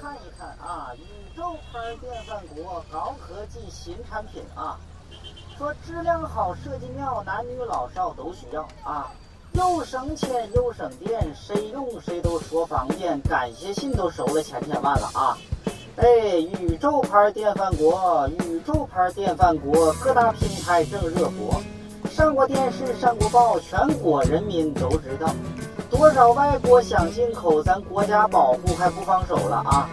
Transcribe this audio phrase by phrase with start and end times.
[0.00, 4.78] 看一看啊，宇宙牌电饭锅高科技新产品啊，
[5.56, 9.10] 说质量好、设计妙，男女老少都需要啊，
[9.52, 15.36] 又省钱又省电，谁用谁都说方便，感谢信都收了千千万了啊！
[15.96, 16.06] 哎，
[16.38, 21.60] 宇宙牌电饭锅，宇宙牌电饭锅，各大平台正热播，
[22.08, 25.28] 上过电视，上过报，全国人民都知道。
[25.98, 29.90] 多少外国想进口，咱国家保护还不放手了啊！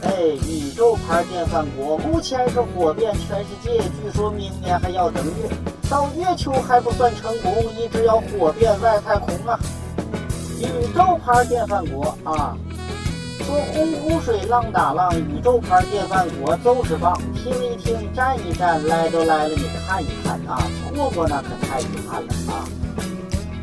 [0.00, 0.10] 哎，
[0.48, 5.50] 宇宙牌电饭锅目前是火遍全世界，据说明年还要登月，
[5.90, 9.60] 到月球还不算成功，一直要火遍外太空啊！
[10.60, 12.56] 宇宙牌电饭锅啊，
[13.44, 20.58] 说洪湖水，浪打浪，宇宙牌电饭锅就是棒，听一听，站一站，来都来了，你看一看啊，
[20.94, 22.64] 错过那可太遗憾了啊！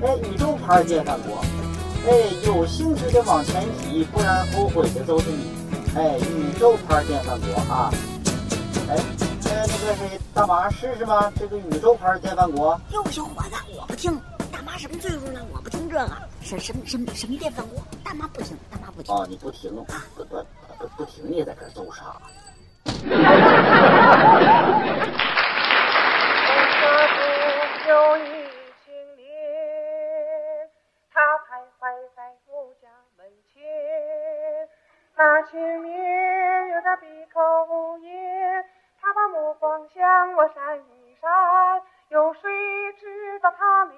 [0.05, 1.41] 哎，宇宙牌电饭锅，
[2.05, 2.11] 哎，
[2.45, 5.49] 有兴趣的往前提，不然后悔的都是你。
[5.95, 7.89] 哎，宇宙牌电饭锅啊，
[8.89, 11.31] 哎，呃，那个谁，大妈试试吧？
[11.39, 12.77] 这个宇宙牌电饭锅。
[12.91, 14.19] 哟，小伙子，我不听。
[14.51, 15.39] 大妈什么岁数了？
[15.53, 16.11] 我不听这个。
[16.41, 17.81] 什什什么什么电饭锅？
[18.03, 19.15] 大妈不听，大妈不听。
[19.15, 20.35] 哦，你不听，不不
[20.79, 22.03] 不不听，你也在这揍啥？
[35.53, 38.65] 那青年有着闭口无言，
[38.99, 41.29] 他把目光向我闪一闪，
[42.09, 42.41] 有谁
[42.93, 43.93] 知道他里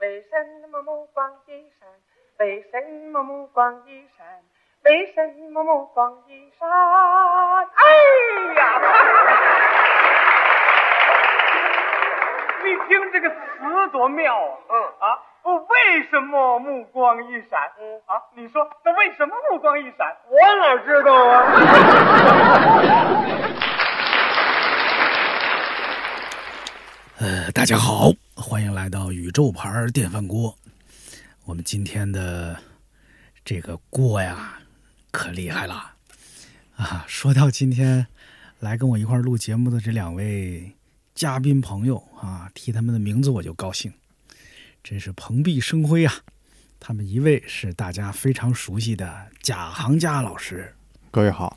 [0.00, 1.88] 为什么目光一闪？
[2.38, 4.26] 为什么目光一闪？
[4.84, 6.68] 为什么目光一闪？
[6.68, 7.84] 哎
[8.56, 8.80] 呀！
[12.62, 14.58] 你听这个词多妙啊！
[14.68, 15.22] 嗯啊。
[15.44, 17.60] 我为什么目光一闪？
[17.78, 20.16] 嗯啊，你说那为什么目光一闪？
[20.30, 21.44] 我哪知道啊？
[27.20, 30.56] 呃，大家好，欢迎来到宇宙牌电饭锅。
[31.44, 32.56] 我们今天的
[33.44, 34.54] 这个锅呀，
[35.10, 35.92] 可厉害了
[36.78, 37.04] 啊！
[37.06, 38.06] 说到今天
[38.60, 40.72] 来跟我一块录节目的这两位
[41.14, 43.92] 嘉宾朋友啊，提他们的名字我就高兴。
[44.84, 46.12] 真是蓬荜生辉啊！
[46.78, 50.74] 他们一位是大家非常熟悉的贾行家老师，
[51.10, 51.56] 各位好；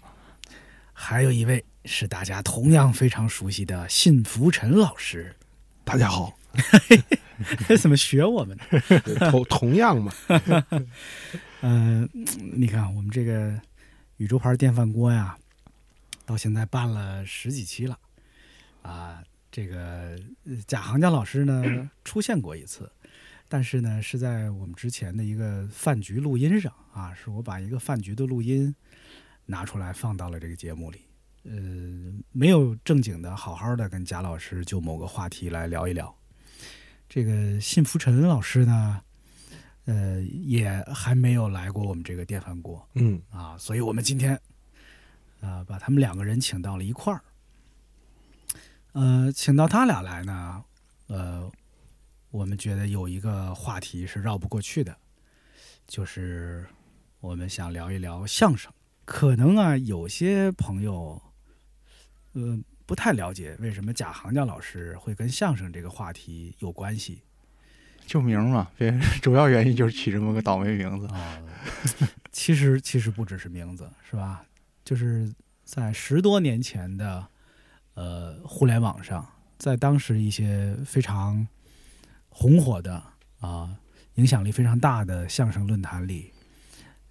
[0.93, 5.35] 还有一位是大家同样非常熟悉的信福臣老师，
[5.83, 6.39] 大家好。
[7.77, 9.29] 怎么学我们呢？
[9.29, 10.13] 同同样嘛。
[11.59, 12.09] 嗯，
[12.53, 13.59] 你看我们这个
[14.15, 15.37] 宇宙牌电饭锅呀，
[16.25, 17.99] 到现在办了十几期了
[18.83, 19.21] 啊。
[19.49, 20.15] 这个
[20.67, 22.89] 贾行家老师呢出现过一次。
[23.49, 28.75] 但是呢，是在我们之前的一个饭局录音上啊，是我把一个饭局的录音
[29.45, 30.99] 拿出来放到了这个节目里，
[31.43, 31.53] 呃，
[32.33, 36.13] 没有正经的好好的跟贾老师就某个话题来聊一聊。
[37.07, 39.01] 这个信福臣老师呢，
[39.85, 44.37] 呃，也还没有来过我们这个电饭锅，嗯啊，所以我们今天
[45.39, 47.23] 啊，把他们两个人请到了一块儿，
[48.91, 50.65] 呃，请到他俩来呢，
[51.07, 51.49] 呃。
[52.29, 54.95] 我们觉得有一个话题是绕不过去的，
[55.87, 56.65] 就是
[57.21, 58.71] 我们想聊一聊相声。
[59.05, 61.21] 可能啊，有些朋友，
[62.33, 67.21] 呃，不太了解为什么贾行家老师会跟相声这个话题有关系。
[68.05, 71.41] 就名嘛，别 主要原因就是起这么个倒霉名字啊。
[72.33, 74.45] 其实其实不只是名字，是吧？
[74.83, 75.33] 就是
[75.63, 77.25] 在十多年前的
[77.93, 79.25] 呃互联网上，
[79.57, 81.47] 在当时一些非常。
[82.39, 83.01] 红火的
[83.39, 83.75] 啊，
[84.13, 86.31] 影响力非常大的相声论坛里，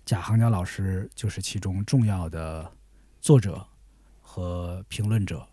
[0.04, 2.70] 贾行家老师就是其中重要的
[3.20, 3.66] 作者
[4.20, 5.44] 和评论者。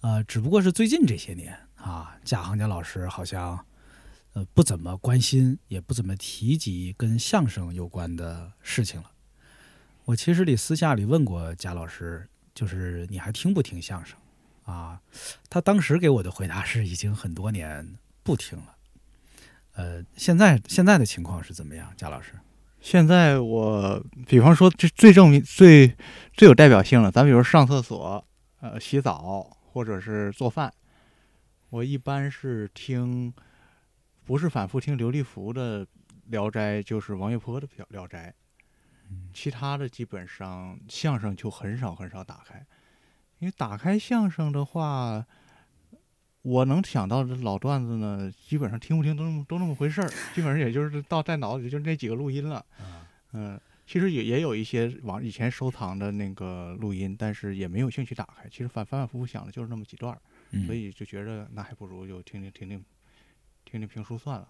[0.00, 3.62] 呃，只不过是最近这些年啊，贾行家老师好像
[4.32, 9.10] 呃不怎么关心，也不怎么提及跟相声有关的事情了。
[10.06, 14.18] 我其实里私下里问过贾老师，就是你还听不听相声
[14.64, 15.02] 啊？
[15.50, 17.98] 他当时给我的回答是，已经很多年。
[18.26, 18.76] 不听了，
[19.74, 22.32] 呃，现在现在的情况是怎么样，贾老师？
[22.80, 25.96] 现在我比方说，这最证明最
[26.32, 28.26] 最有代表性了，咱比如上厕所、
[28.60, 30.74] 呃洗澡或者是做饭，
[31.70, 33.32] 我一般是听，
[34.24, 35.86] 不是反复听刘立福的
[36.24, 38.34] 《聊斋》，就是王月坡的《聊聊斋》，
[39.32, 42.66] 其他的基本上相声就很少很少打开，
[43.38, 45.24] 因为打开相声的话。
[46.46, 52.64] 我能想到的老段子呢，基本上听不听都都那么回事儿，基本上也就是到在脑子里就那几个录音了。
[53.32, 58.48] 嗯，其实也也有一些往以前收藏的那个录音，但是也没有兴趣打开。
[58.48, 60.16] 其实反反反复复想的就是那么几段，
[60.52, 62.84] 嗯所以就觉着那还不如就听听听听
[63.64, 64.46] 听听评书算了。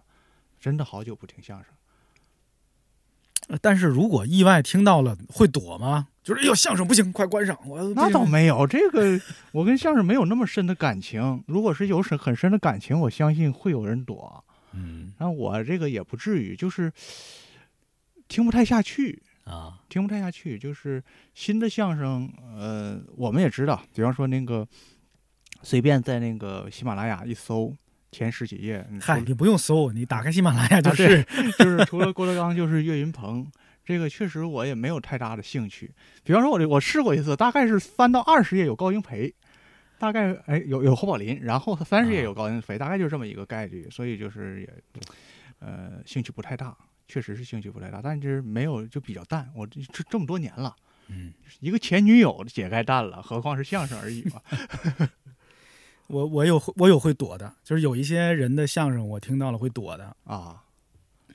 [0.61, 1.73] 真的好久不听相声，
[3.49, 6.09] 呃但是如果意外听到了，会躲吗？
[6.27, 7.57] 就是哎呦，相声不行，快关上！
[7.65, 8.47] 我那倒没。
[8.47, 8.67] 有。
[8.67, 9.17] 这个
[9.53, 11.41] 我跟相声没有那么深的感情。
[11.47, 14.45] 如果是有深很深的感情，我相信会有人躲。
[14.73, 16.93] 嗯那我这个也不至于，就是
[18.27, 19.23] 听不太下去。
[19.45, 20.59] 啊，听不太下去。
[20.59, 21.01] 就是
[21.33, 24.67] 新的相声，呃，我们也知道，比方说那个，
[25.63, 27.73] 随便在那个喜马拉雅一搜
[28.11, 31.25] 前十几页，嗨，你不用搜，你打开喜马拉雅就啊是。
[31.57, 33.47] 就是除了郭德纲就是岳云鹏。
[33.87, 35.91] 这个确实我也没有太大的兴趣。
[36.25, 39.33] 比方说我这我试过一次，大概是翻到二十页有高英培，
[39.99, 44.69] 大概哎有有侯宝林，然后三十页有高英培，大概就这么一个概率，所以就是也
[45.61, 49.49] 呃兴趣不太大，确实是兴趣不太大，但是没有就比较淡。
[49.55, 50.75] 我这这这么多年了，
[51.07, 54.43] 嗯，一个前女友解该淡了，何况是相声而已嘛。
[56.09, 60.63] 我我有我有会躲的，就是有一些人的相声我听到了会躲的，啊，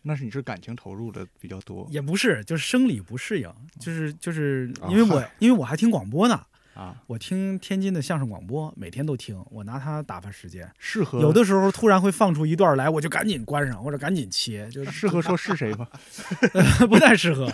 [0.03, 3.49] 那是你是感情投入的比较多也不是，就是生理不适应，
[3.79, 6.41] 就是就是啊因为我、 嗨因为我还听广播呢，
[6.73, 10.67] 啊，我听天津的相声广播，每天都听，我拿它打发时间。
[10.79, 15.87] 适合有的时候突然会放出一段来，我就赶紧关上或者赶紧切，就适合说是谁吗？
[16.89, 17.51] 不太适合。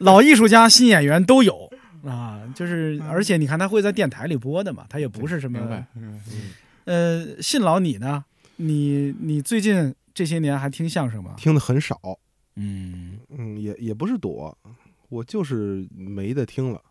[0.00, 1.68] 老艺术家、新演员都有
[2.04, 5.84] 啊，就是而且你看他会在电台里播的嘛，他也不是什么
[6.84, 8.24] 呃，信老你呢？
[8.56, 11.34] 你你最近这些年还听相声吗？
[11.36, 11.98] 听的很少，
[12.56, 14.56] 嗯，嗯，也也不是躲，
[15.08, 16.82] 我就是没得听了。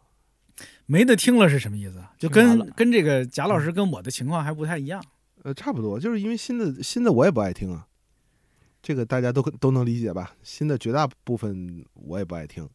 [0.86, 2.04] 没得听了是什么意思？
[2.18, 5.04] 就跟跟这个贾老师跟我的情况还不太一样。
[5.44, 7.88] 呃，差不多，就是因为新的新的我也不爱听啊，
[8.82, 10.36] 这个大家都都能理解吧？
[10.44, 12.68] 新的绝大部分我也不爱听，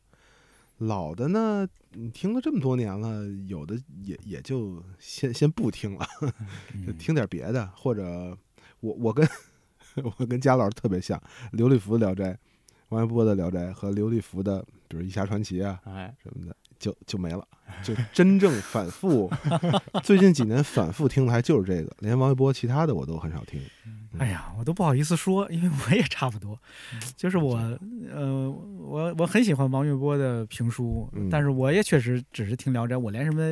[0.79, 6.07] 老的呢，你听了这么多年了，有的也也就先先不听了，
[6.99, 8.35] 听点别的，或者
[8.81, 9.29] 我我跟
[10.03, 11.21] 我跟贾老师特别像，
[11.53, 12.33] 刘立福的《聊斋》、
[12.89, 17.47] 王一波的《聊斋》和刘立福的，比如《一侠传奇》啊哎，什么的，就就没了。
[17.83, 19.31] 就真正反复，
[20.05, 23.61] 最近几年反复听的还就是这个，连王一波其他的我都很少听。
[24.19, 26.59] 哎呀，我都不好意思说，因为我也差不多，
[27.17, 27.57] 就是我，
[28.13, 33.43] 呃，我我很喜欢王玥波的评书，嗯但是我也确实只是听《聊斋》，我连什么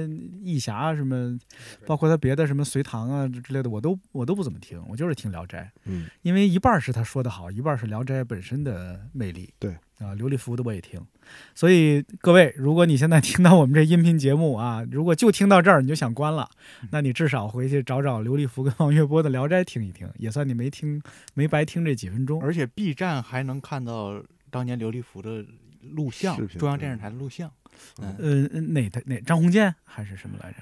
[0.42, 1.38] 义侠啊什么，
[1.86, 9.52] 包括他别的什么隋唐啊之类的，我都我都不怎么听，我就是听《聊斋》，嗯，因为一半是他说的好，一半是《聊斋》本身的魅力。
[9.58, 9.76] 对。
[9.98, 11.00] 啊，刘立福的我也听，
[11.54, 16.50] 所以各位，如果你现在 听到我们这音频节目啊，如果就听到这儿你就想关了，
[16.90, 21.00] 那你至少回去找找刘立福跟王玥波的《聊斋》听一听，也算你没听
[21.34, 22.42] 没白听这几分钟。
[22.42, 25.44] 而且 B 站还能看到当年刘立福的
[25.80, 27.50] 录像中央电视台的录像。
[27.98, 30.58] 嗯嗯，呃，哪台哪张鸿渐还是什么来着？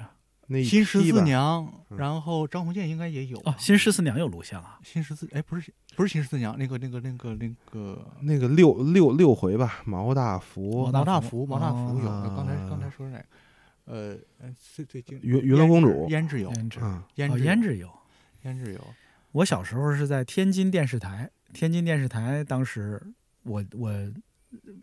[0.47, 4.79] 那新十四娘，嗯然后张鸿渐应该也有啊，新十四娘有录像啊。
[4.83, 12.09] 新十四，哎，不是不是新十四娘，那个那个那个那个那个六六六回吧，毛大福毛、大福福，毛大福有。
[12.09, 13.25] 哦刚才刚才说是哪个？
[13.85, 17.89] 呃，呃最最近云云龙公主胭脂有，胭脂，啊，哦，胭脂胭脂有。
[18.45, 18.81] 胭脂有。
[19.33, 23.01] 我小时候是在天津电视台，天津电视台当时
[23.43, 23.93] 我我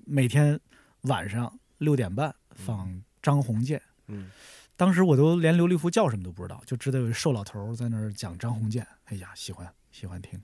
[0.05, 0.59] 每天
[1.01, 4.29] 晚上六点半放张鸿渐，嗯，
[4.77, 10.41] 当时我都连刘立福叫什么都不知道，就知道有一瘦老头在那儿讲张鸿渐，哎呀，喜欢喜欢听。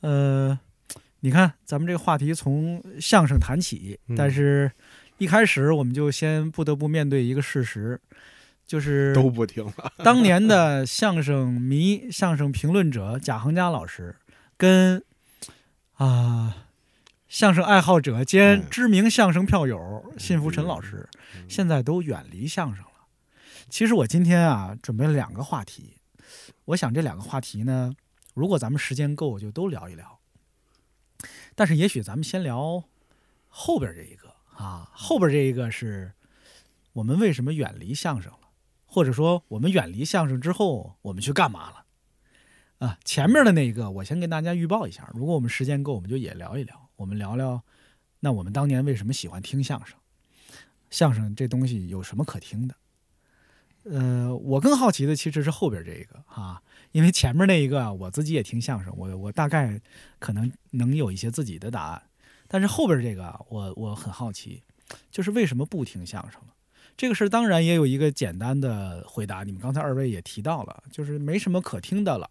[0.00, 0.58] 呃，
[1.20, 4.16] 你看咱们这个话题从相声谈起，嗯。
[4.16, 4.70] 但是
[5.18, 8.00] 一开始我们就先不得不面对一个事实，
[8.68, 9.92] 就是都不听了。
[10.04, 14.14] 当年的相声迷、相声评论者贾恒佳老师，
[14.58, 15.02] 跟
[15.94, 16.66] 啊、
[17.28, 22.90] 相声爱好者兼嗯知名相声票友辛福臣老师，嗯现在都远离相声了。
[23.70, 25.96] 其实我今天啊，准备了两个话题，
[26.66, 27.94] 我想这两个话题呢，
[28.34, 30.18] 如果咱们时间够，就都聊一聊。
[31.54, 32.84] 但是也许咱们先聊
[33.48, 36.12] 后边这一个啊，后边这一个是
[36.92, 38.47] 我们为什么远离相声了。
[38.98, 41.84] 或者说我们远离相声之后，我们去干嘛了？
[42.78, 45.08] 啊，前面的那一个，我先跟大家预报一下。
[45.14, 46.90] 如果我们时间够，我们就也聊一聊。
[46.96, 47.62] 我们聊聊，
[48.18, 49.96] 那我们当年为什么喜欢听相声？
[50.90, 52.74] 相声这东西有什么可听的？
[53.84, 59.80] 呃，我更好奇的其实是后边这一个啊，因为前面那一个我自己也听相声，我我大概
[60.18, 62.02] 可能能有一些自己的答案，
[62.48, 64.64] 但是后边这个，我我很好奇，
[65.12, 66.48] 就是为什么不听相声了？
[66.98, 72.28] 这个事儿当然也有一个简单的回答，你们刚才二位也提到了，就是没什么可听的了，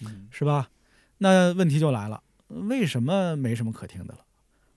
[0.00, 0.70] 嗯是吧？
[1.18, 4.24] 那问题就来了，为什么没什么可听的了？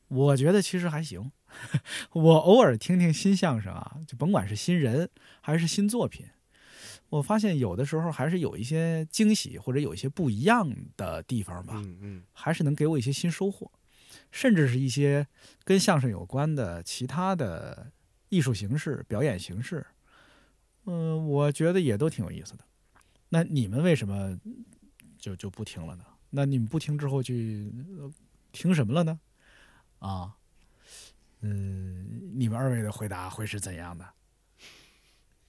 [0.10, 1.32] 我觉得其实还行。
[2.14, 5.10] 我偶尔听听新相声啊，就甭管是新人
[5.42, 6.28] 还是新作品，
[7.10, 13.72] 我发现有的时候还是有一些惊喜或者有一些不一样的地方吧，嗯嗯还是能给我一些新收获，
[14.32, 15.26] 甚至是一些
[15.64, 17.92] 跟相声有关的其他的
[18.32, 19.86] 艺术形式、表演形式，
[20.86, 22.64] 嗯、我觉得也都挺有意思的。
[23.28, 24.40] 那你们为什么
[25.18, 26.06] 就就不听了呢？
[26.30, 27.70] 那你们不听之后去、
[28.54, 29.20] 听什么了呢？
[30.00, 30.38] 啊，
[31.42, 34.14] 嗯、你们二位的回答会是怎样的？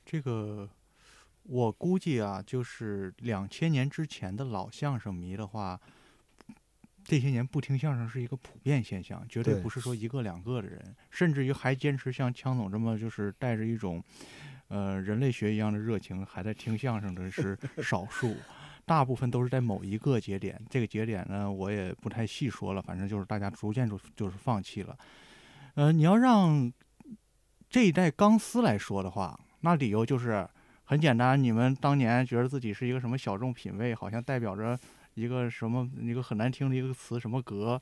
[0.04, 0.68] 这个
[1.44, 5.80] 我估计啊，就是两千年之前的老相声迷的话，
[7.04, 14.02] 这些年不听相声是一个普遍现象，绝对对不是说一个两个的人，甚至于还坚持像枪总这么就是带着一种
[14.68, 18.36] 呃人类学一样的热情还在听相声的是 少数。
[18.84, 24.98] 大部分都是在某一个节点，这个节点呢，我也不太细说了，反正就是大家逐渐就就是放弃了。
[25.74, 26.70] 呃，你要让
[27.70, 30.46] 这一代钢丝来说的话，那理由就是
[30.82, 34.76] 很简单，你们当年觉得自己是一个什么小众品味，好像代表着
[35.14, 37.80] 一个什么一个很难听的一个词什么格，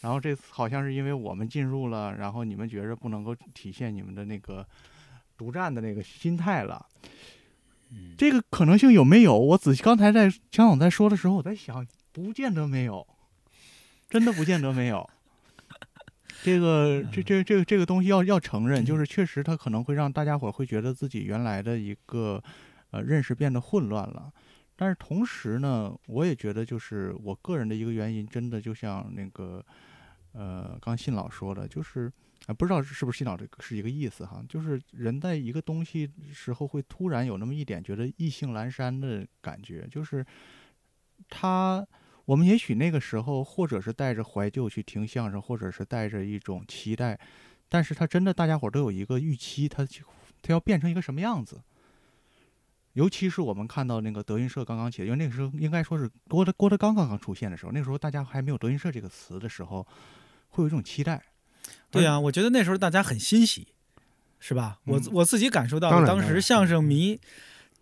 [0.00, 4.66] 然后这次好像是因为我们进入了，然后你们觉着不能够体现你们的那个
[5.36, 6.86] 独占的那个心态了。
[8.16, 9.36] 这个可能性有没有？
[9.36, 13.04] 我仔细刚才在江总在说的时候，我在想，不见得没有，
[14.08, 15.08] 真的不见得没有。
[16.42, 22.42] 这个这这这个这个东西要要承认，就是确实它可能会让大家伙会觉得自己原来的一个
[22.92, 24.32] 呃认识变得混乱了。
[24.80, 29.62] 但是同时呢，我也觉得就是我个人的一个原因，真的就像那个
[30.32, 32.10] 呃刚信老说的，就是
[32.46, 40.24] 啊、不知道是不是信老这是一个意思哈，就是人在一个东西时候会突然有那么一点觉得意兴阑珊的感觉，就是
[41.28, 41.86] 他。
[42.26, 47.18] 我们也许那个时候，或者是带着怀旧去听相声，或者是带着一种期待，
[47.68, 49.84] 但是他真的大家伙都有一个预期，他
[50.40, 51.60] 他要变成一个什么样子。
[52.94, 59.86] 尤其是我们看到那个德云社刚刚起，因为那个时候应该说是郭德郭德纲刚刚出现的时候，那个时候大家还没有德云社这个词的时候，
[60.48, 61.22] 会有一种期待。
[61.90, 63.68] 对呀、我觉得那时候大家很欣喜，
[64.40, 64.80] 是吧？
[64.86, 67.20] 我嗯我自己感受到当当时相声迷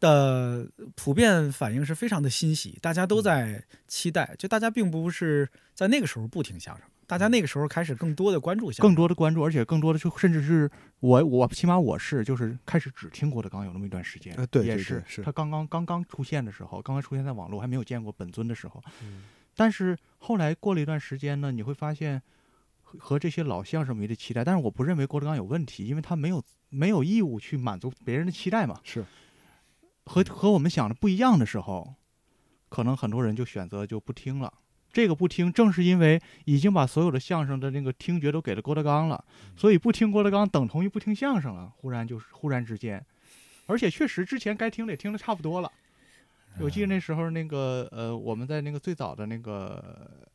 [0.00, 19.22] 的普遍反应是非常的欣喜，大家嗯都在期待，就大家并不是在那个时候不听相声，大家那个时候开始更多的关注相声，更多的关注，而且更多的就甚至是我我起码我是就是开始只听郭德纲有那么一段时间，呃对也是他刚刚刚刚出现的时候，刚刚出现在网络还没有见过本尊的时候，嗯
[19.56, 22.22] 但是后来过了一段时间呢，你会发现
[22.82, 29.02] 和和这些老相声迷的期待，但是我不认为郭德纲有问题，因为他没有没有义务去满足别人的期待嘛，是
[30.04, 31.94] 和和我们想的不一样的时候，
[32.68, 34.52] 可能很多人就选择就不听了。
[34.98, 39.24] 这个不听，正是因为已经把所有的相声的那个听觉都给了郭德纲了，
[39.54, 41.72] 所以不听郭德纲等同于不听相声了。
[41.76, 43.00] 忽然就是忽然之间，
[43.66, 45.70] 而且确实之前该听的也听的差不多了。
[46.58, 50.26] 我记得那时候那个呃，我们在那个最早的那个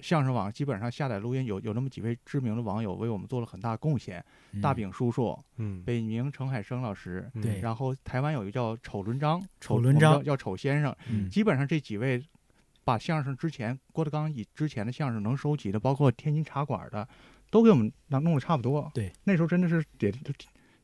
[0.00, 4.24] 相声网，基本上下载录音有有那么几位知名的网友为我们做了很大贡献，
[4.62, 5.82] 大饼叔叔、嗯。
[5.84, 7.42] 北冥陈海生老师，嗯。
[7.42, 7.60] 对。
[7.60, 11.28] 然后台湾有一个叫丑伦章，丑伦章叫叫丑先生，嗯。
[11.28, 12.24] 基本上这几位
[12.84, 17.08] 把相声之前郭德纲以之前的相声能收集的，包括天津茶馆的，
[17.50, 18.90] 都给我们弄弄得差不多。
[18.94, 20.32] 对，那时候真的是也都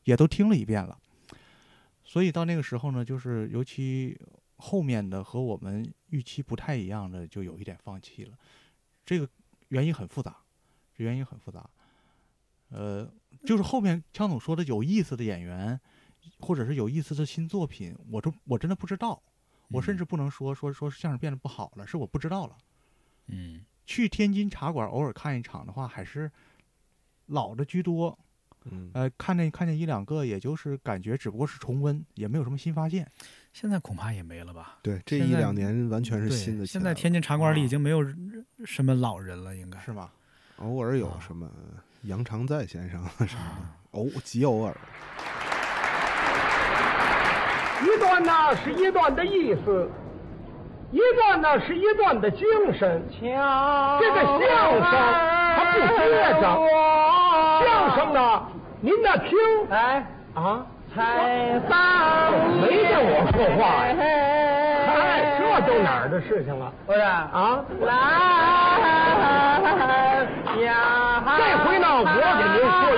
[0.03, 0.97] 也都听了一遍了。
[2.03, 4.19] 所以到那个时候呢，就是尤其
[4.57, 8.37] 后面的和我们预期不太一样的，就有一点放弃了。
[9.05, 9.27] 这个
[9.67, 10.37] 原因很复杂，
[10.95, 11.69] 这原因很复杂。
[12.69, 13.11] 呃，
[13.45, 15.79] 就是后面枪总说的有意思的演员，
[16.39, 19.21] 或者是有意思的新作品，我都我真的不知道。
[19.71, 22.57] 我甚至不能说说说相声变得不好了，是我不知道了。
[23.27, 26.31] 嗯去天津茶馆偶尔看一场的话，还是
[27.27, 28.17] 老的居多。
[28.65, 33.09] 嗯呃，看见看见一两个，也就是感觉只不过是重温，也没有什么新发现。
[33.53, 34.79] 现在恐怕也没了吧？
[34.83, 38.05] 对，这一两年完全是，新的现在天津茶馆里啊已经没有
[38.65, 40.11] 什么老人了，应该是吧？
[40.57, 41.49] 偶尔有啊什么
[42.03, 43.27] 杨常在先生什么的，
[43.91, 44.77] 偶极偶尔。
[47.81, 48.33] 一段呢
[48.63, 49.89] 是一段的意思，
[50.91, 53.01] 一段呢是一段的精神。
[53.19, 54.91] 这个相声
[55.55, 55.99] 它不接
[56.41, 56.43] 着，
[57.65, 58.43] 相声呢，
[58.81, 59.37] 您呢听，
[59.69, 60.05] 哎。
[60.35, 61.77] 啊，采访
[62.61, 63.91] 没见我说话呀？
[64.87, 64.93] 嗨，
[65.39, 66.71] 这都哪儿的事情了？
[66.85, 66.99] 不是。
[66.99, 67.91] 啊，来。
[70.63, 72.88] 呀，这回呢，我给您。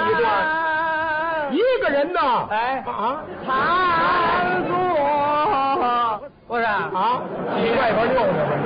[1.51, 7.23] 一个人呢，哎啊，谈坐，不是啊，
[7.57, 8.63] 你外边溜达吧你。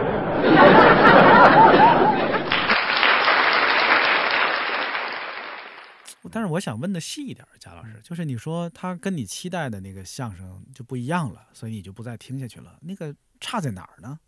[6.32, 12.78] 但是我想问的细一点，贾老师，就是你说他跟你期待的那个相声就不一样了，所以你就不再听下去了。
[12.82, 14.20] 那个差在哪儿呢？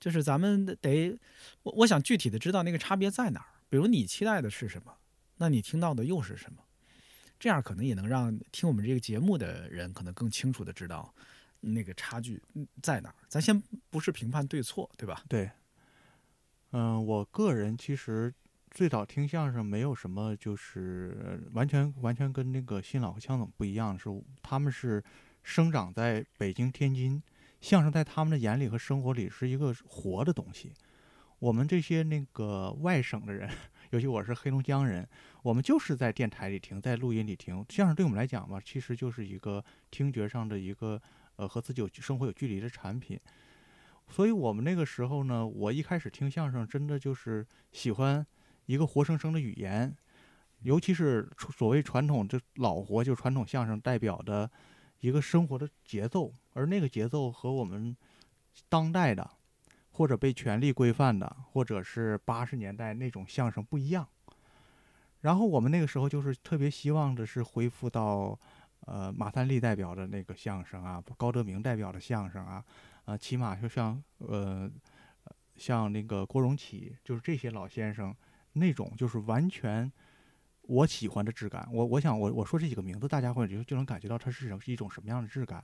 [0.00, 1.16] 就是咱们得，
[1.62, 3.46] 我我想具体的知道那个差别在哪儿。
[3.68, 4.94] 比如你期待的是什么，
[5.36, 6.63] 那你听到的又是什么？
[7.38, 11.14] 这样可能也能让听我们这个节目的人可能更清楚的知道
[11.60, 12.42] 那个差距
[12.82, 13.14] 在哪儿。
[13.28, 15.22] 咱先不是评判对错，对吧？
[15.28, 15.50] 对，
[16.70, 18.32] 嗯、我个人其实
[18.70, 24.08] 最早听相声没有什么，就是完全完全跟那个新老和腔总不一样，是
[24.42, 25.02] 他们是
[25.42, 27.22] 生长在北京、天津，
[27.60, 30.72] 相声在他们的眼里和生活里是一个活的东西。
[31.38, 33.50] 我们这些那个外省的人，
[33.90, 35.08] 尤其我是黑龙江人，
[35.42, 37.94] 我们就是在电台里听，在录音里听相声。
[37.94, 41.00] 对我们来讲吧，其实就是一个听觉上的一个
[41.36, 43.18] 呃和自己有生活有距离的产品。
[44.08, 48.26] 所以我们那个时候呢，我一开始听相声，真的就是喜欢
[48.66, 49.96] 一个活生生的语言，
[50.62, 54.50] 尤其是所谓传统这老活，就传统相声代表的
[55.00, 57.96] 一个生活的节奏，而那个节奏和我们
[58.68, 59.30] 当代的
[59.94, 64.06] 或者被权力规范的，或者是八十年代那种相声不一样。
[65.20, 68.38] 然后我们那个时候就是特别希望的是恢复到，
[68.80, 72.62] 呃，马三立代表的那个相声啊，高德明代表的相声啊，
[73.04, 74.70] 呃，起码就像呃，
[75.56, 78.14] 像那个郭荣启，就是这些老先生
[78.54, 79.90] 那种，就是完全
[80.62, 81.66] 我喜欢的质感。
[81.72, 85.62] 我我想我我说这几个名字，大家会就就能感觉到它是是一种什么样的质感。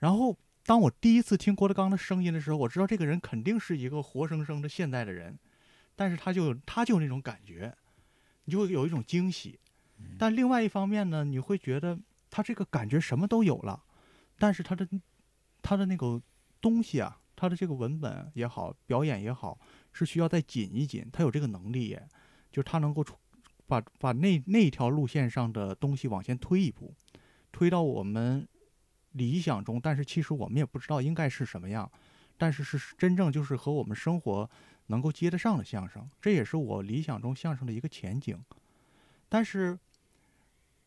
[0.00, 0.36] 然后
[0.66, 5.38] 当我第一次听郭德纲的声音的时候，我知道这个人肯定是一个活生生的现代的人，
[5.94, 7.74] 但是他就他就有那种感觉，
[8.44, 9.58] 你就会有一种惊喜。
[10.18, 11.98] 但另外一方面呢，你会觉得
[12.30, 13.84] 他这个感觉什么都有了，
[14.38, 14.88] 但是他的
[15.62, 16.20] 他的那个
[16.60, 19.58] 东西啊，他的这个文本也好，表演也好，
[19.92, 21.06] 是需要再紧一紧。
[21.12, 22.08] 他有这个能力也，
[22.50, 23.14] 就是他能够出
[23.66, 26.94] 把把那那一条路线上的东西往前推一步，
[27.52, 28.46] 推到我们
[29.14, 31.90] 理想中，但是其实我们也不知道应该是什么样，
[32.38, 34.48] 但是是真正就是和我们生活
[34.86, 38.40] 能够接得上的相声，这也是我理想中相声的一个前景。
[39.28, 39.76] 但是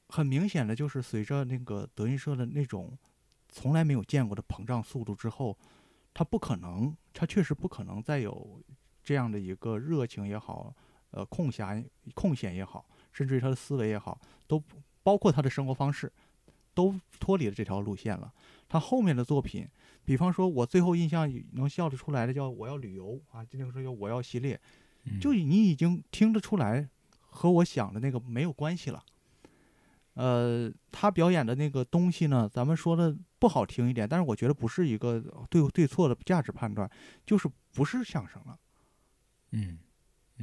[0.09, 2.97] 很明显的就是随着那个德云社的那种
[3.49, 5.57] 从来没有见过的膨胀速度之后，
[6.13, 8.61] 它不可能，它确实不可能再有
[9.03, 10.73] 这样的一个热情也好，
[11.11, 14.61] 呃，空暇空闲也好，甚至于他的思维也好，都
[15.01, 16.11] 包括他的生活方式，
[16.77, 18.31] 都脱离了这条路线了。
[18.69, 19.67] 他后面的作品，
[20.05, 24.59] 比方说我最后印象能笑得出来的叫《我要旅游》啊，这个时候叫《我要系列》，
[25.19, 26.87] 就你已经听得出来
[27.19, 29.03] 和我想的那个没有关系了。
[30.13, 36.89] 呃，他表演的那个东西呢，咱们说的不好听一点，但是我觉得不是一个对对错的价值判断，
[37.25, 38.57] 就是不是相声了。
[39.51, 39.77] 嗯，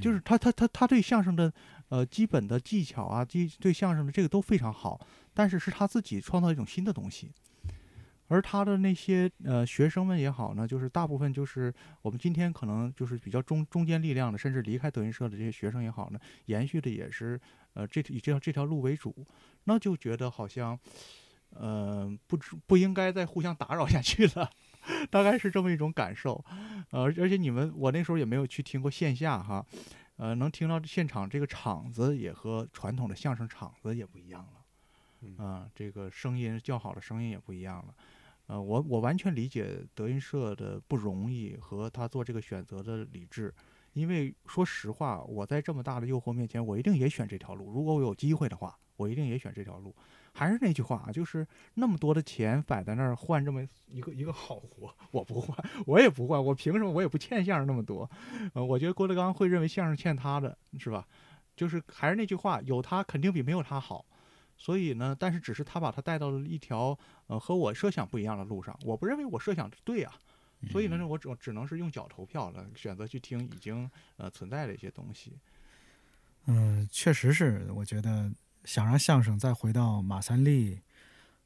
[0.00, 1.52] 就是他他他他对相声的
[1.88, 4.98] 呃基本的技巧啊，基对相声的这个都非常好，
[5.34, 7.32] 但是是他自己创造一种新的东西。
[8.28, 17.38] 而他的那些呃学生们也好呢，就是大部分就是我们今天可能就是比较中中坚力量的，甚至离开德云社的这些学生也好呢，延续的也是
[17.74, 19.14] 呃这以这条这条路为主，
[19.64, 20.76] 那就觉得好像
[21.50, 24.48] 呃不知不应该再互相打扰下去了，
[25.10, 26.42] 大概是这么一种感受。
[26.92, 29.64] 呃，而且你们我那时候也没有去听过线下哈，
[30.16, 34.63] 呃，能听到现场这个场子也和传统的相声场子也不一样了。
[35.38, 37.94] 啊、这个声音较好的声音也不一样了。
[38.46, 43.54] 呃，我我完全理解德云社的不容易和他做这个选择的理智，
[43.94, 47.70] 因为说实话，我在这么大的诱惑面前，我一定也选这条路。
[47.70, 49.94] 如果我有机会的话，我一定也选这条路。
[50.34, 55.56] 还是那句话啊，就是那么多的钱摆在那儿换这么一个一个好活，我不换，
[55.86, 56.90] 我也不换，我凭什么？
[56.90, 58.10] 我也不欠相声那么多。
[58.52, 61.06] 呃，我觉得郭德纲会认为相声欠他的，是吧？
[61.56, 64.04] 就是还是那句话，有他肯定比没有他好。
[64.56, 70.14] 所以呢，但是只是他把他带到了一条呃和我设想不一样的路上，我不认为我设想对啊，
[70.70, 75.38] 所以呢，我只只能是用脚投票了，选择去听已经呃存在的一些东西。
[76.46, 78.32] 嗯，确实是，我觉得
[78.64, 80.80] 想让相声再回到马三立、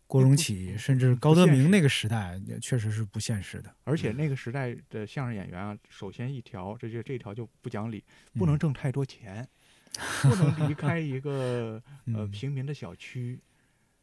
[0.06, 3.74] 郭荣启，甚至高德明那个时代，也确实是不现实的。
[3.84, 8.02] 而且那个时代的相声演员啊，首先一条，这就这条就不讲理，
[8.34, 9.48] 不能挣太多钱，
[10.22, 13.38] 不能离开一个 呃嗯平民的小区，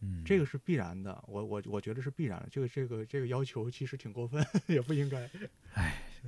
[0.02, 1.24] 嗯，这个是必然的。
[1.28, 2.48] 我我我觉得是必然的。
[2.52, 5.30] 这个这个这个要求其实挺过分， 也不应该。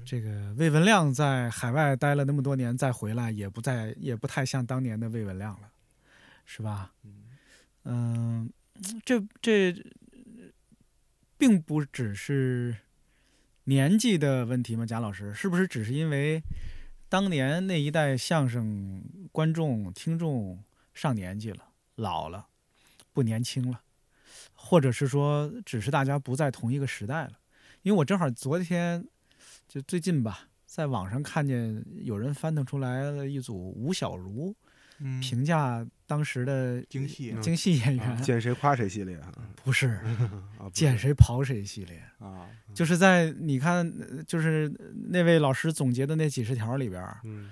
[0.05, 5.69] 这个魏文亮在海外待了那么多年，再回来也不再也不太像当年的魏文亮了，
[6.45, 6.93] 是吧？
[7.83, 8.49] 嗯，
[9.03, 9.73] 这这
[11.37, 12.75] 并不只是
[13.63, 14.85] 年纪的问题吗？
[14.85, 16.41] 贾老师，是不是只是因为
[17.09, 20.61] 当年那一代相声观众听众
[20.93, 22.47] 上年纪了，老了，
[23.13, 23.81] 不年轻了，
[24.53, 27.39] 或者是说只是大家不在同一个时代了。
[27.83, 29.07] 因为我正好昨天
[29.69, 34.53] 就最近吧，在网上看见有人翻腾出来了一组吴小如
[35.21, 39.31] 评价当时的京戏京戏演员，见谁夸谁系列啊，
[39.63, 39.99] 不是
[40.73, 42.01] 见谁刨谁系列。
[42.19, 44.71] 啊，就是在你看，呃就是
[45.09, 47.51] 那位老师总结的那几十条里边，嗯。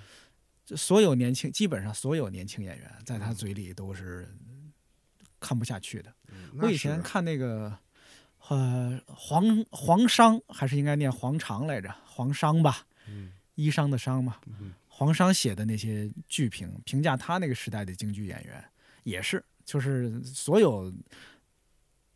[0.66, 4.28] 就所有年轻，基本上所有年轻演员，在他嘴里都是
[5.40, 6.12] 看不下去的。
[6.30, 7.78] 嗯我以前看那个，
[8.48, 13.32] 呃，黄黄商还是应该念黄长来着，黄商吧，嗯。
[13.54, 14.38] 衣裳的裳嘛。
[14.48, 18.64] 嗯黄商写的那些剧评，评价他那个时代的京剧演员，
[19.04, 20.90] 也是，就是所有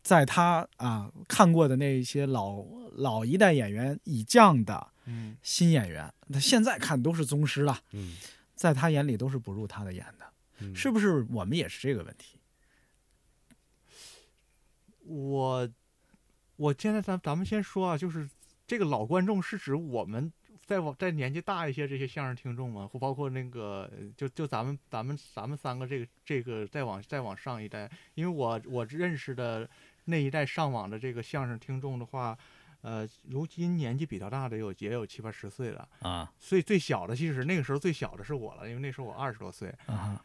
[0.02, 8.16] 在他啊看过的那些老老一代演员以降的嗯新演员，那现在看都是宗师了，嗯
[8.54, 11.26] 在他眼里都是不入他的眼的，嗯是不是？
[11.28, 12.38] 我们也是这个问题。
[15.04, 15.68] 我
[16.56, 18.26] 我现在咱咱们先说啊，就是
[18.66, 20.32] 这个老观众是指我们
[20.70, 22.86] 再往再年纪大一些这些相声听众嘛？
[22.86, 29.68] 或包括那个就就咱们咱们咱们三个这个这个再往再往上一代，因为我我认识的
[30.04, 32.38] 那一代上网的这个相声听众的话。
[32.82, 39.68] 呃，如今年纪比较大的有也有七八十岁了，啊所以最小的其实那个时候最小的是我了，因为那时候我二十多岁。
[39.84, 40.24] 啊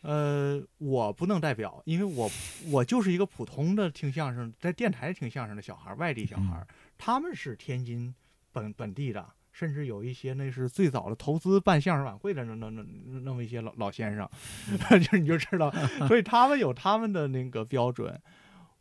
[0.00, 2.28] 呃，我不能代表，因为我
[2.72, 6.66] 我就是一个普通的听相声，在电台听相声的小孩，外地小孩儿，
[6.98, 8.12] 他们是天津
[8.50, 12.84] 本本地的，甚至有一些那是最早的投资办相声晚会的那那那
[13.20, 14.28] 那么一些老老先生，
[15.00, 15.70] 就你就知道，
[16.08, 18.20] 所以他们有他们的那个标准。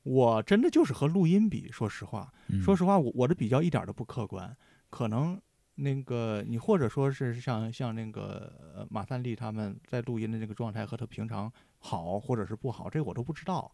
[0.04, 4.58] 我真的就是和录音比，说实话，嗯说实话，我我的比较一点儿都不客观，
[4.90, 5.40] 可能
[5.76, 13.72] 那个你或者说是像像那个呃马三立他们在录音的那个状态和他平常好或者是不好，这我都不知道，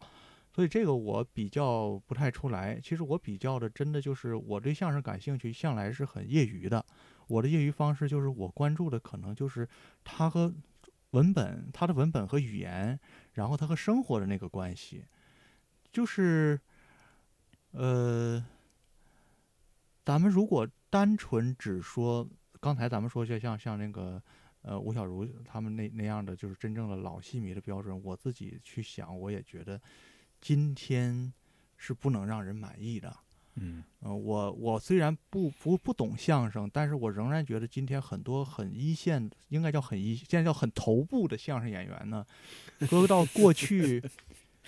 [0.52, 2.80] 所以这个我比较不太出来。
[2.80, 6.84] 其实我比较的真的就是我对相声感兴趣，向来是很业余的。
[7.26, 9.68] 我的业余方式就是我关注的可能就是
[10.04, 10.54] 他和
[11.10, 12.98] 文本，他的文本和语言，
[13.34, 15.04] 然后他和生活的那个关系，
[15.90, 16.60] 就是
[17.72, 18.44] 呃。
[20.04, 22.26] 咱们如果单纯只说
[22.60, 24.22] 刚才咱们说就像像那个
[24.62, 29.78] 呃吴小如他们那那样的，就是真正的老戏迷的标准，我自己去想，我也觉得
[30.40, 31.32] 今天
[31.76, 33.16] 是不能让人满意的。
[33.60, 42.24] 嗯呃，我我虽然不不不懂相声，但是我仍然觉得今天很多很一线，应该叫很一，现在叫很头部的相声演员呢，
[42.88, 44.00] 搁到过去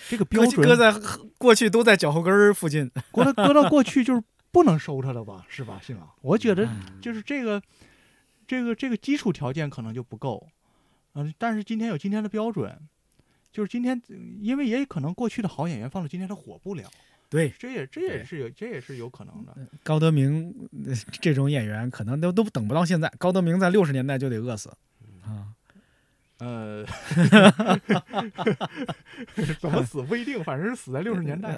[0.08, 0.92] 这个标准搁搁在
[1.38, 2.90] 过去都在脚后跟儿附近。
[3.12, 5.46] 搁到搁到过去就是不能收他了吧？
[5.48, 6.08] 是吧，信老？
[6.22, 7.62] 我觉得嗯就是这个
[8.48, 10.48] 这个这个基础条件可能就不够，
[11.14, 12.76] 嗯、但是今天有今天的标准，
[13.52, 14.00] 就是今天，
[14.40, 16.84] 因为也可能过去的好演员放到今天他火不了，
[17.28, 19.56] 对，这也这也是有这也是有可能的。
[19.82, 20.54] 高德明
[20.86, 23.12] 呃这种演员可能都都等不到现在。
[23.18, 24.70] 高德明在六十年代就得饿死
[25.22, 25.48] 啊！
[26.38, 26.86] 呃，
[29.60, 31.50] 怎么死不一定，反正是死在六十年代。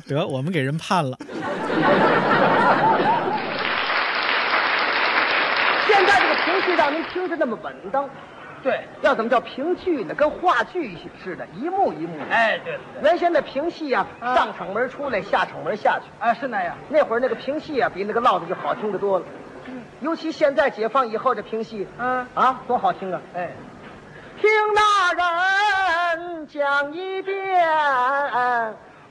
[0.06, 1.18] 得，我们给人判了。
[5.88, 8.08] 现在这个情绪让您听着那么稳当，
[8.62, 10.14] 对，要怎么叫评剧呢？
[10.14, 12.18] 跟话剧似的，一幕一幕。
[12.30, 16.04] 哎，对对原先的评戏啊、上场门出来，下场门下去。
[16.18, 16.76] 啊，是那样。
[16.88, 19.24] 那会儿那个评戏啊，比那个唠子就好听的多了。
[19.66, 23.20] 嗯尤其现在解放以后这评戏，嗯啊，多好听啊！
[23.34, 23.50] 哎，
[24.40, 25.12] 听那
[26.16, 27.36] 人讲一遍，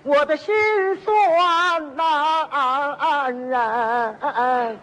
[0.03, 0.55] 我的心
[0.97, 4.75] 酸呐、啊啊啊啊啊啊，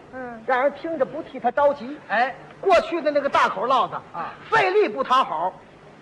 [0.45, 1.97] 让人听着不替他着急。
[2.07, 5.53] 哎，过去的那个大口烙子啊，费力不讨好。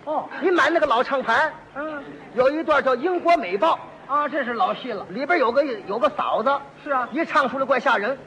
[0.04, 3.80] 哦，你买那个老唱盘，嗯，有一段叫《英国美报》
[4.14, 6.52] 啊，这是老戏了，里边有个有个嫂子，
[6.84, 8.18] 是啊，一唱出来怪吓人，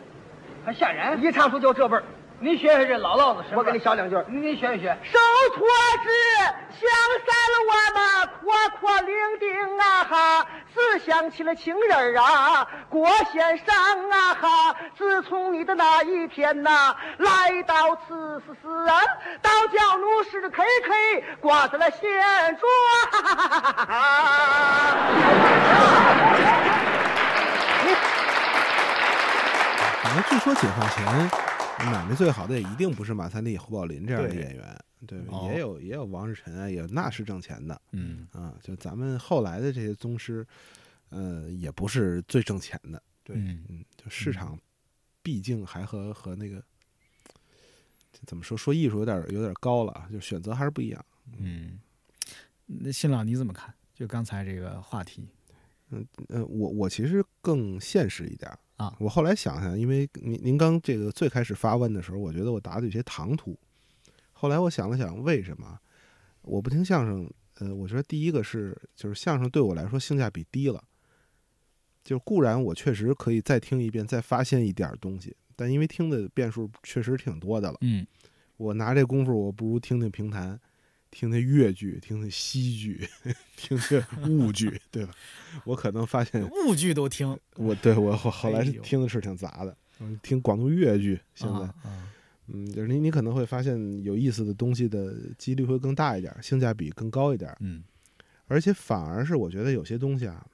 [0.64, 2.02] 还吓人，一唱出就这味儿。
[2.40, 4.96] 您学学这老烙子，我给你小两句，您学一学。
[5.02, 5.18] 手
[5.56, 5.66] 托
[6.04, 6.08] 之，
[6.70, 6.88] 香
[7.26, 7.98] 散了我们
[8.40, 13.74] 阔阔伶仃啊哈，思想起了情人儿啊，郭先生
[14.10, 19.02] 啊哈，自从你的那一天呐、来到此时时啊，
[19.42, 22.00] 倒叫奴是 K K 挂在了线
[30.02, 31.04] 反正据说解放前
[31.78, 35.48] 买卖最好的也一定不是马三立、侯宝林这样的演员，对，哦。
[35.52, 38.26] 也有也有王世臣啊，也有那是挣钱的嗯。
[38.32, 38.54] 啊。
[38.62, 40.46] 就咱们后来的这些宗师，
[41.10, 43.64] 呃，也不是最挣钱的，对嗯。
[43.68, 44.58] 嗯，就市场
[45.22, 46.62] 毕竟还和和那个
[48.26, 51.04] 怎么说说艺术有点有点高了啊，就选择还是不一样。
[51.38, 51.78] 嗯，
[52.66, 53.72] 那新老你怎么看？
[53.94, 55.28] 就刚才这个话题，
[55.90, 63.54] 嗯呃，我我其实更现实一点儿啊我后来想想，因为您您刚这个最开始发问的时候，我觉得我答的有些唐突。
[64.32, 65.78] 后来我想了想，为什么
[66.40, 67.30] 我不听相声？
[67.56, 70.82] 呃，我觉得第一个是就是相声对我来说性价比低了。
[72.04, 78.06] 就固然我确实可以再听一遍，再发现一点儿东西，但因为听的遍数确实挺多的了，嗯
[78.56, 80.58] 我拿这功夫，我不如听听评弹，
[81.10, 83.08] 听听越剧，听听西剧，
[83.56, 85.12] 听听婺剧， 对吧？
[85.64, 92.12] 我可能发现婺剧都听，我对我后后来听的是挺杂的，嗯，听广东粤剧，现在，啊啊。
[92.50, 97.82] 嗯，就是你你可能会发现有意思的东西的几率会更大一点，性价比更高一点，嗯。
[98.46, 100.46] 而且反而是我觉得有些东西啊，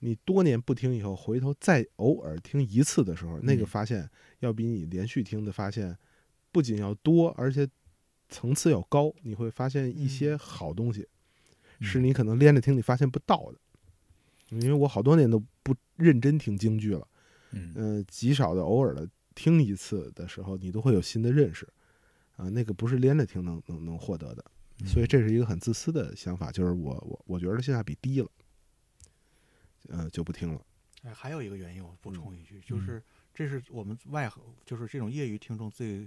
[0.00, 3.66] 你多年不听以后，回头再偶尔听一次的时候，那个嗯。
[3.66, 4.06] 发现
[4.40, 5.96] 要比你连续听的发现
[6.52, 7.66] 不仅要多，而且
[8.28, 11.08] 层次要高，你会发现一些好东西，
[11.80, 13.58] 是你可能连着听你发现不到的。
[14.50, 17.06] 因为我好多年都不认真听京剧了。
[17.50, 21.66] 嗯嗯，极少的偶尔的听一次的时候，你都会有新的认识，
[22.36, 24.44] 啊，那个不是连着听能能能获得的，
[24.84, 28.28] 所以这是一个很自私的想法，就是我我我觉得性价比低了，
[29.88, 30.60] 呃，就不听了。
[31.02, 36.06] 哎，还有一个原因，我补充一句，嗯就是这是我们外行，就是这种业余听众最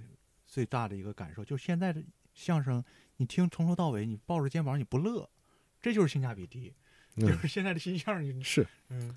[0.51, 2.83] 最大的一个感受，就是现在的相声，
[3.15, 5.29] 你听从头到尾，你抱着肩膀你不乐，
[5.81, 6.73] 这就是性价比低。
[7.15, 7.39] 就嗯。
[7.39, 9.15] 是现在的新相声，你是，嗯，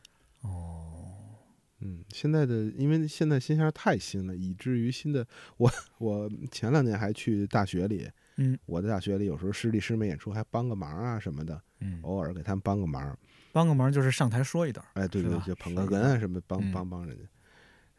[1.80, 5.68] 嗯，现在的因为现在新相声太新了，以至于新的我
[5.98, 13.18] 我前两年还去大学里，嗯，我在大学里有时候师弟师妹演出还帮个忙啊什么的，嗯，偶尔给他们帮个忙，
[13.52, 16.70] 帮个忙就是上台说一段，哎，对对，就捧个哏啊什么，帮嗯。
[16.70, 17.24] 帮帮人家。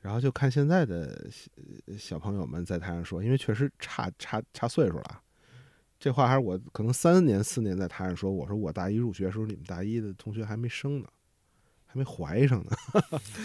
[0.06, 5.20] 然后就看现在的小小朋友们在台上说，因为确实差差差岁数了啊。
[6.00, 11.08] 这话还是我可能三年四年在台上说，我说我大一入学的时候，你们大一的同学还没生呢，
[11.88, 12.72] 还没怀上呢。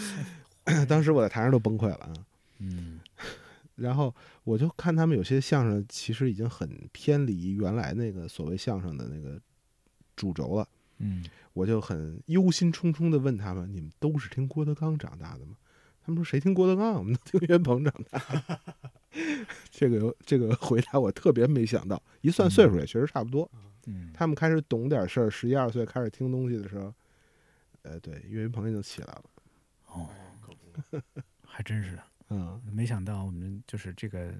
[0.87, 2.13] 当时我在台上都崩溃了啊。
[2.59, 2.99] 嗯
[3.73, 9.41] 然后我就看他们有些相声，其实已经很偏离原来那个所谓相声的那个
[10.15, 10.67] 主轴了。
[10.99, 15.55] 嗯我就很忧心忡忡的问他们：“你们都是听郭德纲长大的吗？”
[16.11, 16.93] 他们说：“谁听郭德纲？
[16.93, 18.59] 我们都听岳云鹏长大的。
[19.71, 23.49] ”这个这个回答我特别没想到，一算岁数也确实差不多。
[23.87, 26.93] 嗯，他们开始懂点事儿，十一二岁开始听东西的时候，
[27.81, 29.23] 呃，对，岳云鹏已经起来了。
[29.87, 30.09] 哦
[31.43, 34.33] 还真是的， 嗯，没想到我们就是这个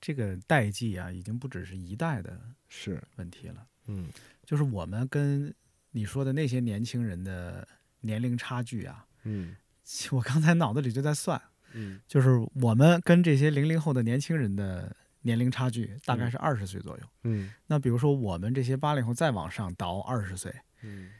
[0.00, 4.08] 这个代际啊，已经不只是一代的是，问题了，嗯
[4.44, 5.52] 就是我们跟
[5.90, 7.66] 你说的那些年轻人的
[8.00, 9.56] 年龄差距啊，嗯
[10.10, 11.40] 我刚才脑子里就在算，
[11.72, 17.02] 嗯就是我们跟这些零零后的年轻人的年龄差距大概是二十岁左右。
[17.24, 21.10] 嗯那比如说我们这些八零后再往上倒二十岁，嗯，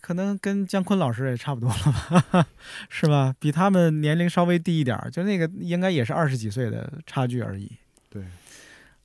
[0.00, 2.46] 可能跟姜昆老师也差不多了吧，
[2.88, 3.34] 是吧？
[3.38, 7.70] 比他们年龄稍微低一点儿，就那个应该也是二十几岁的差距而已
[8.10, 8.24] 对，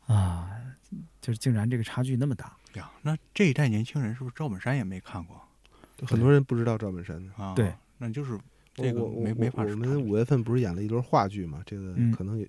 [0.07, 0.49] 啊，
[1.21, 2.55] 就是竟然这个差距那么大。
[2.73, 5.39] 呀，那这一代年轻人是不是赵本山也没看过
[6.07, 7.31] 很多人不知道赵本山呢。
[7.37, 7.53] 啊？
[7.53, 8.39] 对，那就是我
[8.73, 11.61] 这个没没法我们五月份不是演了一轮话剧嘛？
[11.65, 12.47] 这个嗯可能也、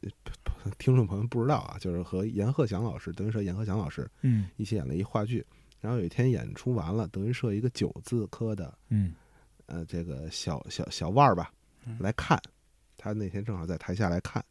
[0.79, 5.45] 听众朋友不知道啊，就是和阎鹤祥老师，德云社阎鹤祥老师嗯一起演了一话剧。
[5.81, 9.13] 然后有一天演出完了，德云社一个九字科的嗯
[9.67, 11.53] 呃这个小小小腕儿吧
[11.85, 12.41] 嗯来看，
[12.97, 14.43] 他那天正好在台下来看，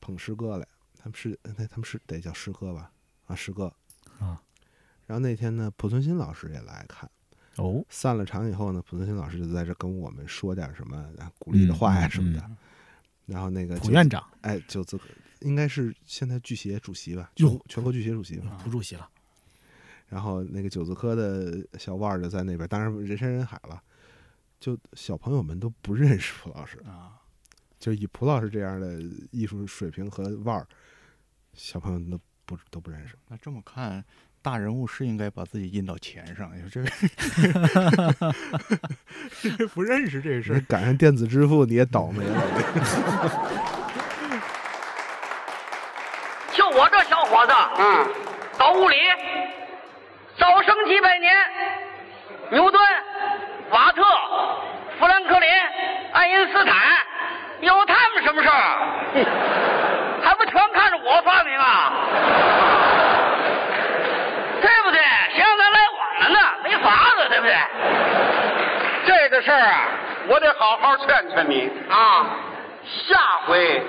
[0.00, 0.66] 捧师哥来，
[0.98, 2.90] 他们是那他们是得叫师哥吧？
[3.26, 3.66] 啊，师哥。
[4.18, 4.40] 啊。
[5.06, 7.10] 然后那天呢，濮存昕老师也来看。
[7.58, 12.40] 哦，散了场以后呢，濮存昕老师就在这跟我们说点什么啊鼓励的话呀嗯什么的。
[12.48, 12.56] 嗯
[13.26, 14.98] 然后那个九蒲院长哎，九字
[15.40, 18.58] 应该是现在剧协主席吧，哟全全国剧协主席吧。
[18.64, 19.06] 蒲主席了。
[20.06, 23.82] 然后那个九字科的小腕儿就在那边，当然人山人海了，
[24.58, 27.20] 就小朋友们都不认识蒲老师，啊，
[27.78, 28.98] 就以蒲老师这样的
[29.30, 30.66] 艺术水平和腕儿，
[31.52, 33.14] 小朋友都不都不认识。
[33.28, 34.02] 那这么看，
[34.42, 36.80] 大人物是应该把自己印到钱上，你说这
[39.58, 42.40] 个 不认识这事儿，赶上电子支付你也倒霉了。
[46.52, 48.06] 就我这小伙子，嗯，
[48.58, 48.96] 搞物理
[50.38, 51.32] 早生几百年，
[52.50, 52.80] 牛顿、
[53.70, 54.02] 瓦特、
[54.98, 55.48] 富兰克林、
[56.12, 56.74] 爱因斯坦，
[57.60, 60.18] 有他们什么事儿？
[60.22, 61.92] 还不全看着我发明啊？
[64.60, 64.98] 对不对？
[65.32, 66.42] 谁让咱来晚了呢？
[66.64, 67.54] 没法子，对不对？
[69.38, 69.86] 这事儿啊，
[70.26, 72.26] 我得好好劝劝你，啊！
[73.06, 73.80] 下回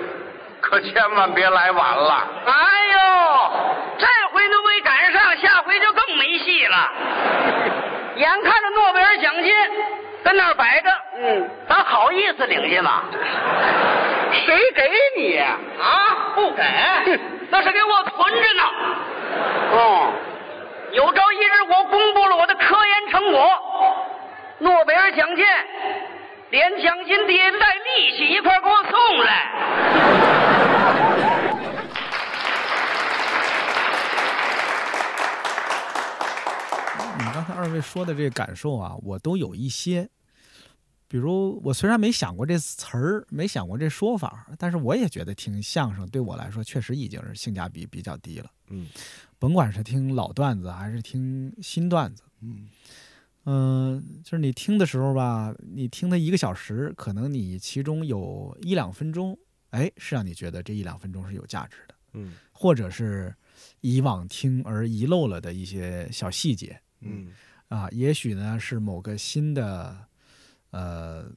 [0.60, 2.24] 可千万别来晚了。
[2.46, 2.52] 哎
[2.92, 3.50] 呦，
[3.98, 6.92] 这回都没赶上，下回就更没戏了。
[8.14, 9.52] 眼看着诺贝尔奖金
[10.22, 13.02] 跟那儿摆着，嗯，咱好意思领去吗？
[14.46, 15.36] 谁给你？
[15.36, 16.62] 啊，不给，
[17.50, 18.62] 那是给我存着呢。
[19.72, 20.12] 哦，
[20.92, 23.50] 有朝一日我公布了我的科研成果，
[24.60, 25.44] 诺贝尔奖金
[26.50, 28.92] 连奖金底下带利息一块儿给我送
[29.24, 29.50] 来。
[37.18, 40.08] 你刚才二位说的这个感受啊，我都有一些。
[41.08, 48.50] 比如，我虽然没想过这词儿，没想过这说法，但是我也觉得听相声对我来说确实已经是性价比比较低了。
[48.68, 48.86] 嗯，
[49.38, 52.68] 甭管是听老段子还是听新段子，嗯
[53.44, 59.36] 嗯、就是你听的时候吧，你听它一个小时，可能你其中有一两分钟，
[59.70, 63.34] 哎，是让你觉得这一两分钟是有价值的，嗯或者是
[63.80, 66.80] 以往听而遗漏了的一些小细节。
[67.00, 67.32] 嗯
[67.68, 69.96] 啊，也许呢是某个新的
[70.70, 71.30] 呃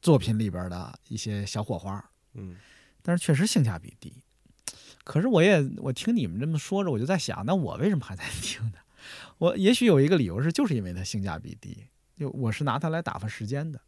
[0.00, 2.02] 作品里边的一些小火花，
[2.34, 2.56] 嗯
[3.02, 4.14] 但是确实性价比低。
[5.04, 8.78] 可是我也我听你们这么说着，我就在想，那我为什么还在听呢？
[9.42, 11.76] 我也许有一个理由是，就是因为它性价比低，
[12.16, 13.80] 就我是拿它来打发时间的。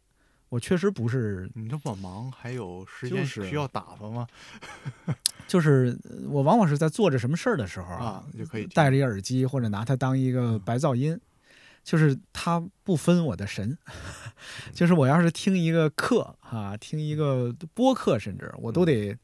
[0.49, 4.27] 我确实不是，你这么忙，还有时间是需要打发吗？
[5.47, 11.17] 就是呃我往往是在做着什么事儿的时候啊，就可以戴着一耳机，或者拿它当一个白噪音，
[11.85, 13.77] 就是它不分我的神。
[14.75, 19.17] 就是我要是听一个课啊，听一个播客，甚至我都得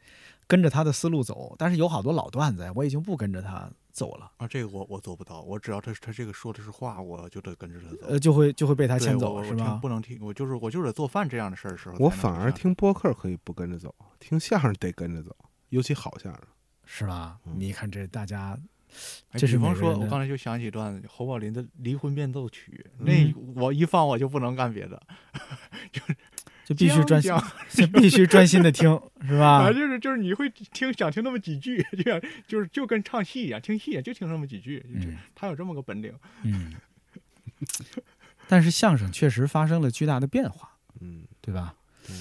[0.48, 1.54] 跟着他的思路走。
[1.60, 8.08] 但是有好多老段子，我已经不跟着他走了，啊，这个我我做不到，我只要他他这个说的是话，我就得跟着他走。
[8.08, 9.78] 呃，就会就会被他牵走，是吧？
[9.82, 15.36] 不能听，我就是我就是得做饭这样的事儿的时候，我反而听播客可以不跟着走，听相声得跟着走，
[15.70, 16.42] 尤其好相声。
[16.86, 17.38] 是吧？
[17.46, 18.58] 嗯你看这大家，
[19.30, 25.02] 哎这是比方说，我刚才就想起一段侯宝林的《离婚变奏曲》，嗯那我一放我就不能干别的，
[25.94, 26.02] 就
[26.76, 27.32] 必须专心，
[27.70, 28.90] 就必须专心的听，
[29.28, 29.72] 是吧啊，？
[29.74, 34.86] 就是就是你会听想听那么几句，就像就是就跟唱戏一样，听戏就听那么几句，
[35.36, 36.14] 他有这么个本领。
[36.44, 36.74] 嗯。
[38.48, 40.70] 但是相声确实发生了巨大的变化，
[41.00, 41.76] 嗯，对吧？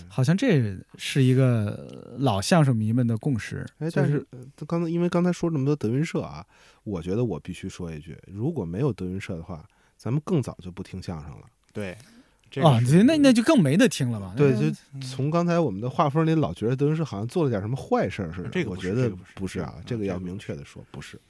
[0.09, 3.67] 好像这是一个老相声迷们的共识。
[3.79, 6.47] 哎，但是呃刚才因为刚才说这么多德云社啊，
[6.85, 11.47] 我觉得我必须说一句，如果没有德云社的话，咱们更早就不听相声了。
[11.73, 11.97] 对，
[12.51, 14.35] 这个哦，那那就更没得听了吧？
[14.37, 18.49] 对，就从刚才我们的画风里老觉得德云社好像做了点什么坏事儿似的。
[18.49, 21.21] 这个我觉得不是啊，这个这个要明确的说，不是。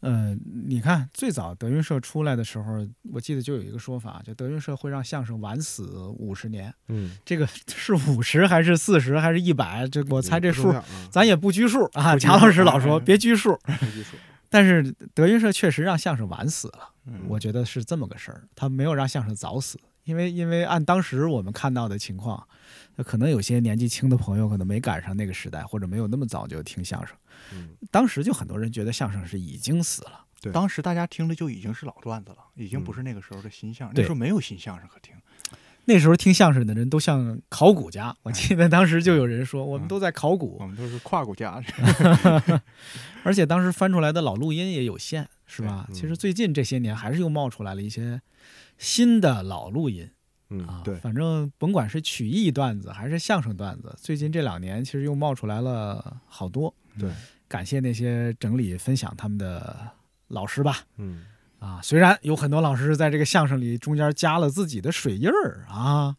[0.00, 6.72] 呃，你看最早德云社出来的时候，我记得就有一个说法，就德云社会让相声晚死五十年。
[6.88, 9.88] 嗯，这个是五十还是四十还是一百？
[9.88, 10.72] 这我猜这数
[11.10, 12.16] 咱也不拘数啊。
[12.16, 14.16] 贾老师老说嗯别拘数，不拘束
[14.48, 16.90] 但是德云社确实让相声晚死了。
[17.06, 22.48] 嗯我觉得是这么个事儿，他没有让相声早死，因为因为按当时我们看到的情况，
[22.94, 27.14] 那可能有些年纪轻的朋友可能没赶上那个时代，或者没有那么早就听相声。
[27.52, 30.24] 嗯，当时就很多人觉得相声是已经死了。
[30.40, 35.14] 对当时大家听的就已经是老段子了，已经不嗯是那个时候的新相声，对那时候没有新相声可听。
[35.88, 41.62] 那时候听相声的人都像考古家，我记得当时就有人说我们都在考古我，们都是跨古家，
[43.22, 45.86] 而且当时翻出来的老录音也有限，是吧？
[45.88, 48.20] 嗯其实最近这些年还是又冒出来了一些
[48.78, 50.10] 新的老录音。
[50.48, 56.72] 嗯啊，，对，反正甭管是曲艺段子还是相声段子，最近这两年其实又冒出来了好多。
[56.96, 57.10] 对，
[57.48, 59.90] 感谢那些整理分享他们的
[60.28, 60.84] 老师吧。
[60.98, 61.24] 嗯，
[61.58, 66.16] 啊，虽然有很多老师在这个相声里中间加了自己的水印儿啊，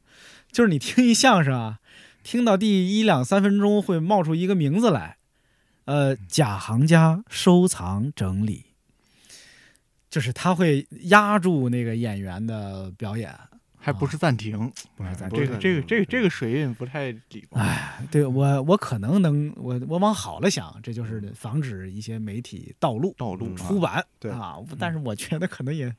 [0.52, 1.80] 就是你听一相声啊，
[2.22, 5.20] 听到第一两三分钟会冒出一个名字来，
[5.86, 8.67] 呃，贾行家收藏整理，
[10.10, 13.34] 就是他会压住那个演员的表演。
[13.80, 17.62] 还不是暂停，不是暂停这个停这个这个这个水印不太礼貌。
[17.62, 25.96] 哎，对我我可能能我我往好了想，这就是防止一些媒体盗录、嗯道路啊出版对啊，但是我觉得可能也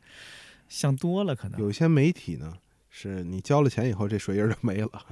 [0.69, 2.53] 想多了，可能有些媒体呢，
[2.91, 5.07] 是你交了钱以后，这水印就没了。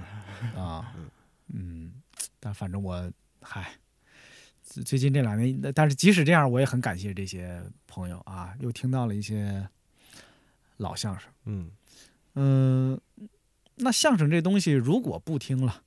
[0.55, 0.93] 啊，
[1.49, 1.93] 嗯，
[2.39, 3.11] 但反正我
[3.41, 3.71] 嗨，
[4.77, 9.67] 最最近这两年，但是即使这样，我也很感谢这些朋友啊，又听到了一些
[10.77, 11.31] 老相声。
[11.47, 11.71] 嗯
[12.35, 13.01] 嗯、
[13.77, 15.83] 那相声这东西如果不听了，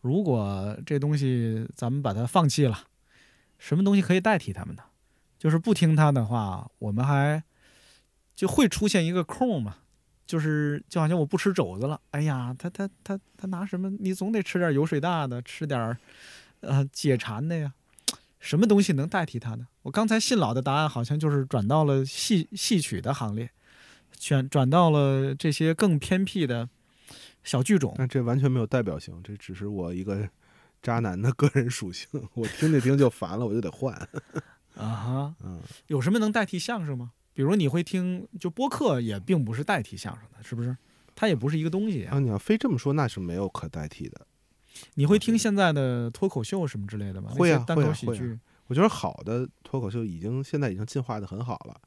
[0.00, 2.88] 如果这东西咱们把它放弃了，
[3.56, 4.82] 什么东西可以代替他们呢？
[5.38, 7.44] 就是不听它的话，我们还
[8.34, 9.76] 就会出现一个空嘛，
[10.26, 13.90] 就是就好像我不吃肘子了，哎呀，他他他他拿什么？
[14.00, 15.96] 你总得吃点油水大的，吃点儿
[16.60, 17.72] 呃解馋的呀。
[18.44, 19.66] 什么东西能代替它呢？
[19.84, 23.50] 我刚才信老的答案好像就是转到了戏戏曲的行列，
[24.18, 26.68] 选转到了这些更偏僻的
[27.42, 27.94] 小剧种。
[27.96, 30.28] 但这完全没有代表性，这只是我一个
[30.82, 32.06] 渣男的个人属性。
[32.34, 33.94] 我听着听就烦了，我就得换。
[34.76, 37.12] 啊哈，嗯，有什么能代替相声吗？
[37.32, 40.76] 比如你会听，就播客也并不是代替相声的，是不是？
[41.14, 42.16] 它也不是一个东西啊。
[42.16, 44.26] 啊，你要非这么说，那是没有可代替的。
[44.94, 47.30] 你会听现在的脱口秀什么之类的吗？
[47.30, 47.94] 会啊会啊。
[48.66, 51.80] 我觉得好的脱口秀已经现在已经进化的很好了。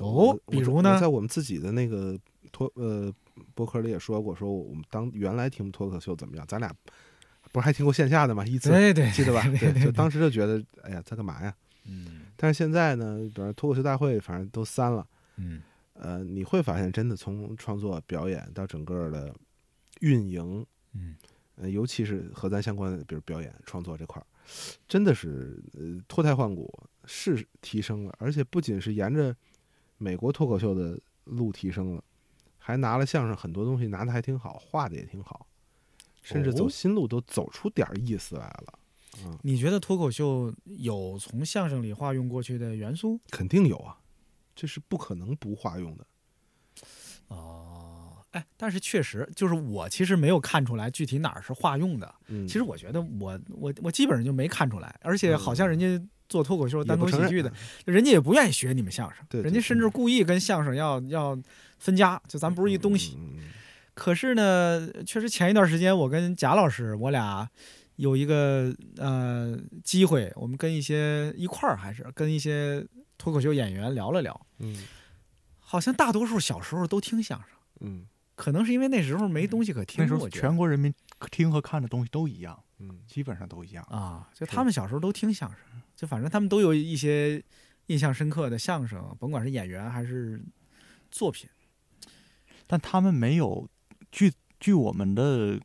[0.00, 2.18] 哦比如呢我在我们自己的那个
[2.52, 3.12] 脱呃
[3.54, 6.72] 博客里也说过，说我们当原来听脱口秀怎么样，咱俩
[7.52, 8.44] 不是还听过线下的吗？
[8.46, 9.42] 一次对对，记得吧？
[9.42, 11.54] 对对对就当时就觉得，哎呀，在干嘛呀？
[11.84, 15.06] 嗯但是现在呢，比如脱口秀大会，反正都删了。
[15.36, 15.62] 嗯
[15.94, 19.34] 呃，你会发现，真的从创作、表演到整个的
[20.00, 21.16] 运营，嗯，
[21.56, 24.26] 呃，尤其是和咱相关的，比如表演、创作这块儿，
[24.86, 26.72] 真的是呃脱胎换骨，
[27.04, 29.34] 是提升了，而且不仅是沿着
[29.98, 32.04] 美国脱口秀的路提升了，
[32.58, 35.46] 还拿了相声很多东西拿的还挺好，画的也挺好，
[36.22, 38.78] 甚至走哦新路都走出点儿意思来了。
[39.24, 43.18] 嗯，你觉得脱口秀有从相声里化用过去的元素？
[43.30, 43.98] 肯定有啊，
[44.54, 46.06] 这是不可能不化用的。
[47.28, 47.75] 哦，
[48.36, 52.14] 哎，但是确实就是我其实没有看出来具体哪儿是化用的。
[52.28, 55.86] 嗯，其实我觉得我我我基本上就没看出来，而且好像人家
[56.28, 57.50] 做脱口秀、单口喜剧的，
[57.86, 61.38] 人家也不愿意学你们相声，对对人家甚至故意跟相声要要
[61.78, 63.16] 分家，就咱不是一东西。
[63.18, 63.44] 嗯嗯
[63.94, 67.48] 可是呢，确实前一段时间我跟贾老师，我俩
[67.96, 74.76] 有一个呃机会，我们跟一些一块儿还是跟一些脱口秀演员聊了聊，嗯
[75.58, 77.48] 好像大多数小时候都听相声，
[77.80, 78.04] 嗯
[78.36, 80.94] 可能是因为那时候没东西可听，那时候全国人民
[81.32, 83.82] 听和看的东西都一样，嗯基本上都一样。
[83.90, 85.58] 啊，就他们小时候都听相声，
[85.96, 87.42] 就反正他们都有一些
[87.86, 90.40] 印象深刻的相声，甭管是演员还是
[91.10, 91.48] 作品。
[92.66, 93.68] 但他们没有，
[94.12, 95.58] 据据我们的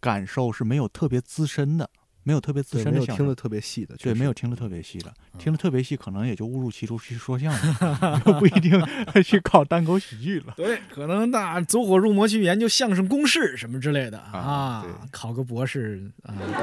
[0.00, 1.88] 感受是没有特别资深的，
[2.22, 3.34] 没有特别资对，深的相声没有听得。
[3.34, 7.74] 特别细的，对，没有听得特别细的，嗯听得特别细，可能也就误入歧途去说相声，
[8.24, 8.80] 就不一定
[9.24, 10.54] 去考单口喜剧了。
[10.56, 16.34] 对，可能那走火入魔去研究相声公式什么之类的啊啊，考个博士啊。
[16.38, 16.46] 对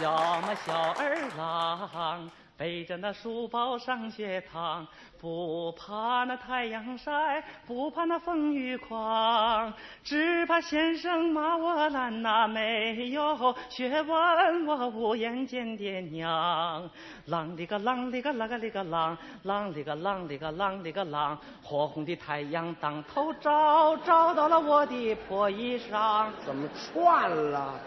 [0.00, 2.30] 小嘛小儿郎，
[2.60, 4.86] 背着那书包上学堂，
[5.18, 9.72] 不怕那太阳晒，不怕那风雨狂，
[10.04, 16.90] 只怕先生骂我懒呐，没有学问我无颜见爹娘。
[17.30, 26.26] 啷里个啷里个啷个里个啷，啷里个啷里个啷里个啷，火红的太阳当头照，照到了我的破衣裳。
[26.44, 27.80] 怎么串了？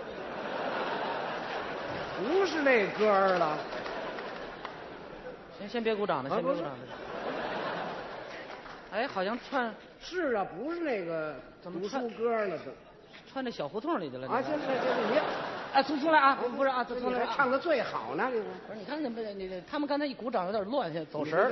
[2.17, 3.55] 不是那歌儿了，
[5.63, 6.77] 先先别鼓掌了，啊先别鼓掌了。
[8.91, 12.65] 哎，好像串是啊，不是那个怎么串书歌了都。
[13.31, 14.27] 串这小胡同里去了。
[14.27, 15.19] 啊，行行行，你
[15.73, 16.37] 哎，重重来啊！
[16.55, 21.51] 不是啊，重你重来唱的最好呢，不是，你看你们你他们刚才一鼓掌有点乱，现在走神儿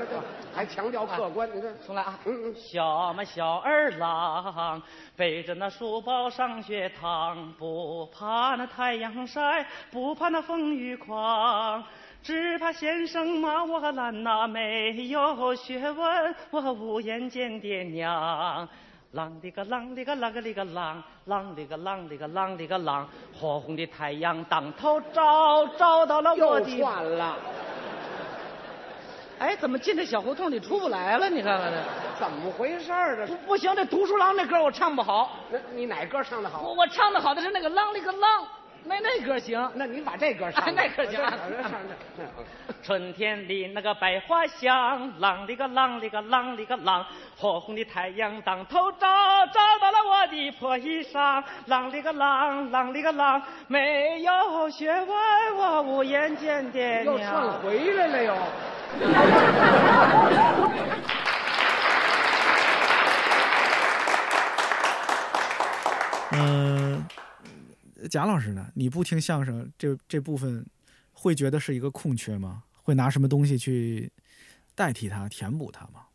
[0.54, 2.20] 还强调客观，你这重来啊！
[2.26, 4.80] 嗯嗯小嘛小儿郎，
[5.16, 11.84] 背着那书包上学堂，不怕那太阳晒，不怕那风雨狂，
[12.24, 18.68] 只怕先生骂我懒呐，没有学问，我无颜见爹娘。
[19.14, 20.96] 啷里个啷里个啷个里个啷，
[21.28, 23.04] 啷里个啷里个啷里个啷，
[23.38, 26.78] 火红的太阳当头照，照到了我又的。
[26.78, 27.36] 串了，
[29.40, 31.30] 哎，怎么进这小胡同里出不来了？
[31.30, 31.78] 你看看这。
[32.20, 33.26] 怎么回事儿？
[33.26, 36.62] 这不不行，这读书郎这歌我唱不好，那你哪歌唱的好？
[36.62, 38.46] 我我唱的好的是那个啷里个啷，
[38.86, 39.72] 那那歌行。
[39.76, 41.22] 那您把这歌唱了，那歌行。
[42.84, 47.06] 春天里那个百花香，啷里个啷里个啷里个啷，
[47.38, 49.08] 火红的太阳当头照，
[49.48, 51.44] 照到了我的破衣裳。
[51.68, 55.08] 啷里个啷，啷里个啷，没有学问，
[55.58, 57.62] 我无颜见爹娘。
[57.62, 58.36] 回来了又。
[66.34, 66.71] 嗯、
[68.10, 68.72] 贾老师呢？
[68.76, 70.66] 你不听相声这这部分，
[71.12, 72.64] 会觉得是一个空缺吗？
[72.84, 74.12] 会拿什么东西去
[74.74, 76.06] 代替它、填补它吗？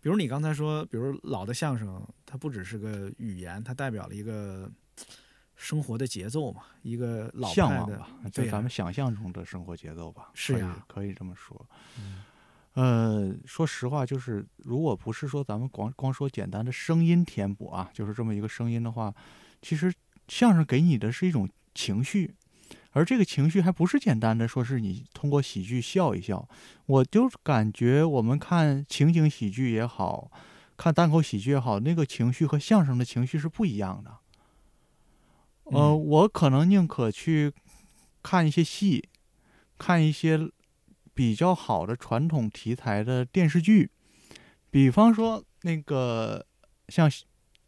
[0.00, 4.70] 比如你刚才说，比如老的相声，它不只是个语言，它代表了一个
[5.56, 11.66] 生活的节奏嘛，一个老派的向往吧，对呀就咱们想象中的生活节奏吧，是呀可以这么说。
[12.74, 19.12] 呃，说实话，就是如果不是说咱们光光说简单的声音填补啊，就是这么一个声音的话，
[19.60, 19.92] 其实
[20.28, 22.34] 相声给你的是一种情绪，
[22.92, 26.48] 而这个情绪还不是简单的说是你通过喜剧笑一笑，
[26.86, 30.30] 我就感觉我们看情景喜剧也好
[30.76, 34.18] 看单口喜剧也好，那个情绪和相声的情绪是不一样的。
[35.64, 37.52] 呃，嗯我可能宁可去
[38.22, 39.08] 看一些戏，
[39.76, 40.50] 看一些
[41.14, 43.90] 比较好的传统题材的电视剧，
[44.70, 46.46] 比方说那个
[46.88, 47.10] 像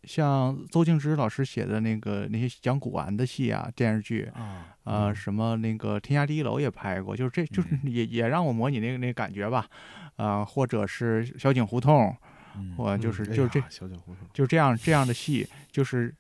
[0.05, 9.69] 像邹静之老师写的那个那些讲古玩的戏啊电视剧，啊，呃，什么那个《天下第一楼》也拍过，就是这就是嗯也也让我模拟那个那个感觉吧，
[10.17, 12.17] 啊、或者是小井胡同，
[12.57, 16.15] 嗯或就是就是这呀小井胡同，就这样这样的戏，就是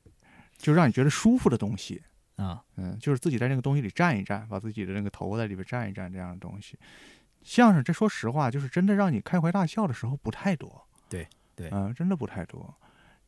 [0.56, 2.02] 就让你觉得舒服的东西，
[2.36, 6.78] 啊，嗯，就是自己在那个东西里站一站，把自己的那个头在里边站一站，这样的东西。
[7.42, 10.86] 相声这说实话，就是真的让你开怀大笑的时候不太多。
[11.08, 11.26] 对
[11.56, 12.72] 对嗯、真的不太多，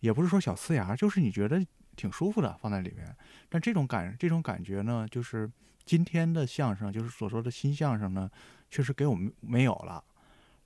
[0.03, 3.17] 也不是说小呲牙，就是你觉得挺舒服的放在里面。
[3.49, 5.49] 但这种感这种感觉呢，就是
[5.85, 8.29] 今天的相声，就是所说的新相声呢，
[8.69, 10.03] 确实给我们没有了。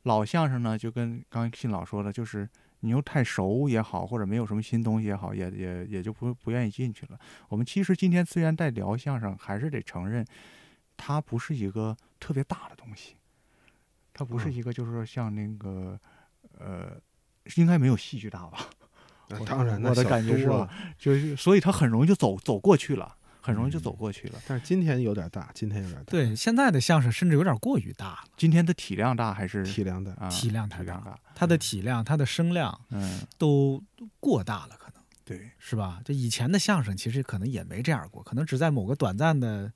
[0.05, 2.49] 老相声呢，就跟刚才信老说的，就是
[2.81, 7.19] 你又太熟也好，或者没有什么新东西也好，也也也就不不愿意进去了。
[7.49, 10.25] 我们其实今天虽然在聊相声，还是得承认，
[10.97, 13.17] 它不是一个特别大的东西，
[14.15, 16.01] 它不是嗯一个就是说像那个
[16.59, 16.99] 呃，
[17.57, 18.59] 应该没有戏剧大吧？
[19.47, 20.69] 当然我的感觉是吧？
[20.99, 24.39] 就是所以他很容易就走走过去了，很容易就走嗯过去了。
[24.47, 31.19] 但是今天有点大，今天有点大，对，现在的相声甚至有点过于大了，今天的体量大还是体量大，啊体量太大？
[31.35, 33.83] 它的体量、它的声量嗯，都
[34.21, 36.01] 过大了，可能对，是吧？
[36.05, 39.73] 就以前的相声其实可能也没这样过，可能只在某个短暂的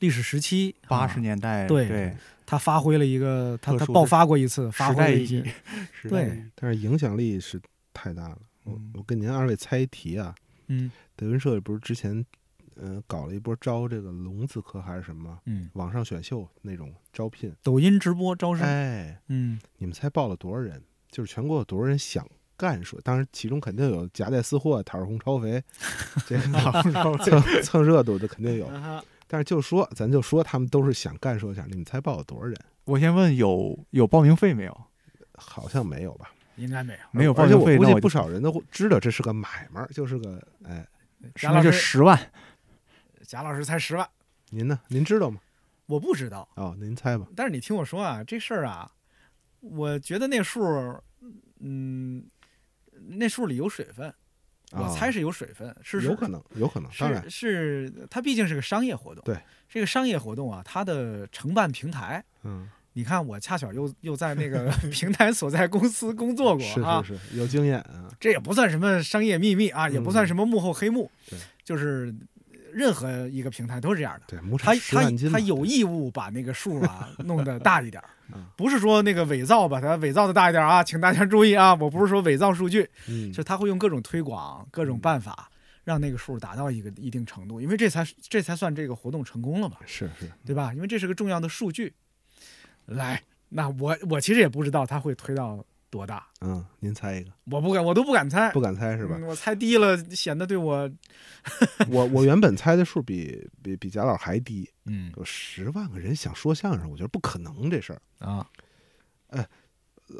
[0.00, 5.44] 历史时期，八啊十年代对对他发挥了一个，它特殊的它爆发过一次，发时代意挥了一些义，
[5.92, 7.60] 时代对但是影响力是
[7.92, 8.38] 太大了。
[8.94, 10.34] 我跟您二位猜一题啊，
[10.66, 12.24] 嗯德云社不是之前
[12.76, 17.54] 呃搞了一波招这个聋子科还是什么嗯，网上选秀那种招聘？
[17.62, 20.82] 抖音直播招生，哎，嗯你们猜报了多少人？
[21.10, 23.00] 就是全国有多少人想干说？
[23.00, 25.62] 当然，其中肯定有夹带私货、讨红超肥，
[26.26, 26.42] 这个
[27.18, 28.70] 蹭蹭热度的肯定有。
[29.26, 32.56] 但是就说咱就说他们都是想干说一下，你们猜报了多少人？
[32.84, 34.80] 我先问有有报名费没有？
[35.34, 36.32] 好像没有吧？
[36.58, 36.98] 应该没有。
[37.12, 40.86] 没有报而且名费，那我我估计不少人都知道这是个买卖，就是个哎，
[41.34, 42.18] 贾老师，十万。
[43.26, 44.08] 贾老师才十万，
[44.50, 44.80] 您呢？
[44.88, 45.40] 您知道吗？
[45.86, 46.48] 我不知道。
[46.54, 47.26] 哦，您猜吧。
[47.36, 48.90] 但是你听我说啊，这事儿啊，
[49.60, 50.62] 我觉得那数，
[51.60, 52.24] 嗯，
[53.06, 54.12] 那数里有水分，
[54.72, 59.22] 我啊猜是有水分，是有可能，有可能，当然是是，它毕竟是个商业活动。
[59.24, 59.38] 对，
[59.68, 68.10] 这个商业活动啊，它的承办平台，嗯，你看我恰巧又 又在那个平台所在公司工作过是啊，是是，有经验啊。
[68.18, 72.12] 这也不算什么商业秘密啊，也不算什么幕后黑幕，对就是
[72.72, 74.22] 任何一个平台都是这样的。
[74.26, 78.02] 对，亩他他他有义务把那个数啊 弄得大一点
[78.56, 85.48] 不是说那个伪造把它伪造的大一点儿啊，请大家注意啊，我不是说伪造数据，嗯，是他会用各种推广、各种办法，
[85.84, 90.74] 让那个数达到一个一定程度，因为这才这才算这个活动成功了嘛，是是，对吧？
[90.74, 91.94] 因为这是个重要的数据。
[92.88, 99.26] 来，那我我其实也不知道他会推到多大，嗯，您猜一个，我不敢，我都不敢猜，不敢猜是吧嗯？
[99.26, 100.90] 我猜低了，显得对我，
[101.88, 108.00] 我我原本猜的数比比比贾老师还低，嗯有十万个人想说相声，我觉得不可能这事儿。
[108.18, 108.46] 啊，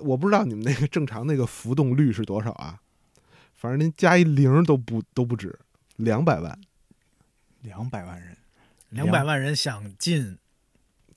[0.03, 2.81] 我不知道你们那个正常那个浮动率是多少啊？
[3.55, 5.59] 反正您加一零都不都不止，
[5.97, 6.59] 两百万。
[7.63, 8.37] 两百万人，
[8.91, 10.39] 两百万人想进，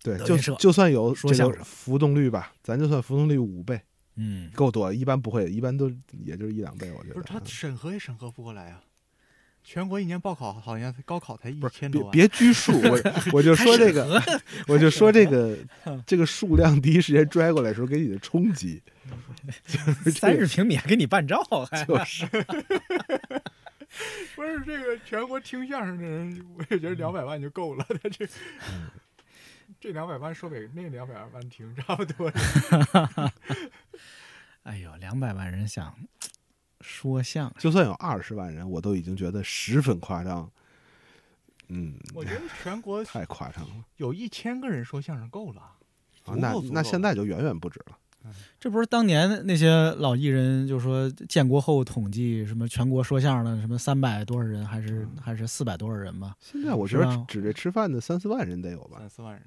[0.04, 1.58] 对，就德云社就算有这说相声。
[1.58, 3.80] 个浮动率吧，咱就算浮动率五倍，
[4.16, 4.92] 嗯，够多。
[4.92, 5.92] 一般不会，一般都
[6.26, 7.16] 也就是一两倍，我觉得。
[7.16, 7.46] 不是他嗯。
[7.46, 8.82] 审核也审核不过来啊。
[9.64, 13.00] 全国一年报考好像高考才一不是千多，别别拘束，我
[13.32, 14.20] 我就说这个，
[14.68, 15.56] 我就说这个
[16.08, 18.82] 这个数量第一时间拽过来的时候给你的冲击，
[19.68, 21.86] 就 是三这十平米还给你办照，还。
[21.86, 22.26] 就是。
[24.36, 27.86] 不是这个全国听相声的人，我也觉得两百万就够了。
[28.02, 28.26] 他这
[29.82, 32.32] 这两百万说给那两百万听差不多。
[34.62, 35.96] 哎呦，两百万人想
[36.82, 40.48] 说相声，就算有二十万人，我都已经觉得十分夸张。
[41.70, 45.62] 嗯，我觉得全国 太夸张了有一千个人说相声够了。
[46.26, 46.36] 啊！
[46.38, 47.98] 那那现在就远远不止了。
[48.60, 56.36] 这不是当年那些老艺人就说建国后统计什么全国说相声的什么三百多少人，还是还是四百多少人吗？
[56.40, 59.00] 现在我觉得指着吃饭的三四万人得有吧？
[59.00, 59.42] 三四万人。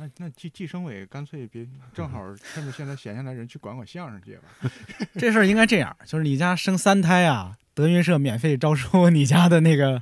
[0.00, 2.22] 那那计计生委干脆别正好
[2.54, 4.70] 趁着现在闲下来人去管管相声去吧。
[5.18, 10.00] 这事儿应该这样，就是你家生三胎啊，德云社免费招收你家的那个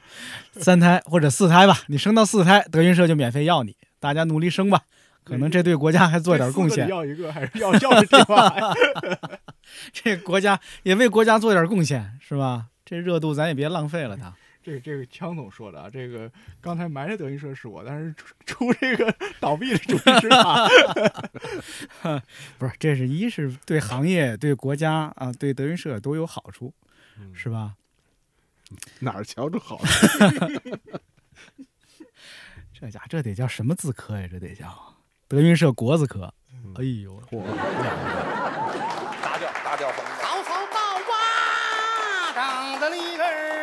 [0.53, 4.83] 三胎或者四胎吧，你生到四胎，德云社就免费要你，大家努力生吧，
[5.25, 6.87] 可能这对国家还做点贡献。
[6.89, 8.75] 要一个还是要要这 话呀？
[9.95, 12.67] 这国家也为国家做点贡献，是吧？
[12.85, 14.35] 这热度咱也别浪费了它。
[14.67, 16.29] 这这个枪总说的啊，这个
[16.61, 20.69] 刚才埋汰德云社是我，但是出出这个倒闭的主意是他。
[22.59, 26.75] 不是，这是一是对行业、对国家啊、对德云社都有好处，
[27.33, 27.75] 是吧？
[28.99, 29.81] 哪儿瞧着好？
[32.75, 34.27] 这家这得叫什么字科呀？
[34.29, 34.97] 这得叫
[35.29, 36.35] 德云社国字科。
[36.75, 37.23] 哎呦，
[39.23, 40.17] 大调大调什么的？
[40.25, 43.56] 曹操到瓦岗的里根儿堂，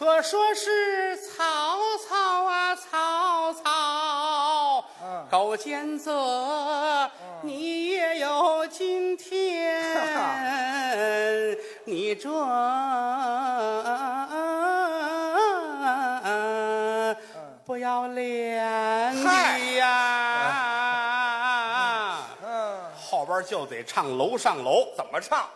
[0.00, 1.76] 可说是曹
[2.08, 4.82] 操啊曹操，
[5.30, 6.10] 狗奸贼，
[7.44, 9.78] 你也有今天，
[11.84, 12.30] 你这
[17.66, 19.30] 不要脸的
[19.76, 20.56] 呀！
[23.10, 25.46] 后边就得唱楼上楼，怎么唱？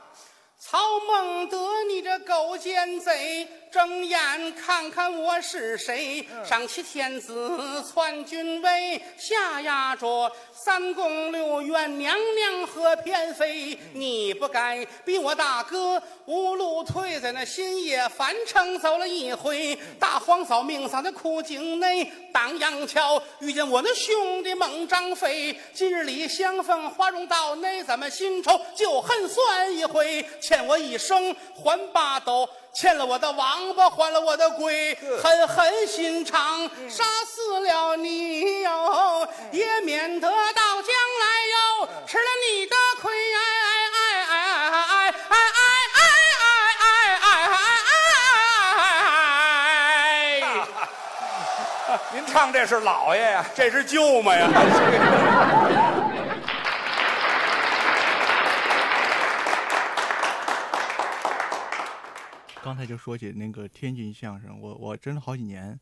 [0.67, 4.19] 曹孟德，你这狗奸贼，睁眼
[4.55, 6.27] 看看我是谁！
[6.43, 13.79] 上欺天子，篡君位，下压着三宫六院娘娘和偏妃。
[13.93, 19.79] 你不该逼我大哥无路退，在那新野樊城走了一回。
[20.01, 25.55] 大黄嫂命丧在枯井内，当阳桥遇见我那兄弟孟张飞。
[25.75, 30.25] 今日里相逢花容道内，咱们新仇旧恨算一回。
[30.55, 41.27] 欠我一生还八斗，欠了我的王八还了我的龟，狠狠心肠杀死了你哟，也免得到将来
[41.83, 43.13] 哟吃了你的亏。
[43.35, 43.41] 哎
[43.91, 43.99] 哎
[44.31, 44.39] 哎
[44.71, 45.43] 哎哎哎
[45.91, 46.01] 哎
[46.79, 46.87] 哎
[47.19, 47.27] 哎
[50.39, 50.39] 哎
[51.89, 51.99] 哎！
[52.13, 54.49] 您唱这是老爷呀，这是舅妈呀。
[62.65, 65.79] 刚才就说起那个天津相声，我我真的好几年，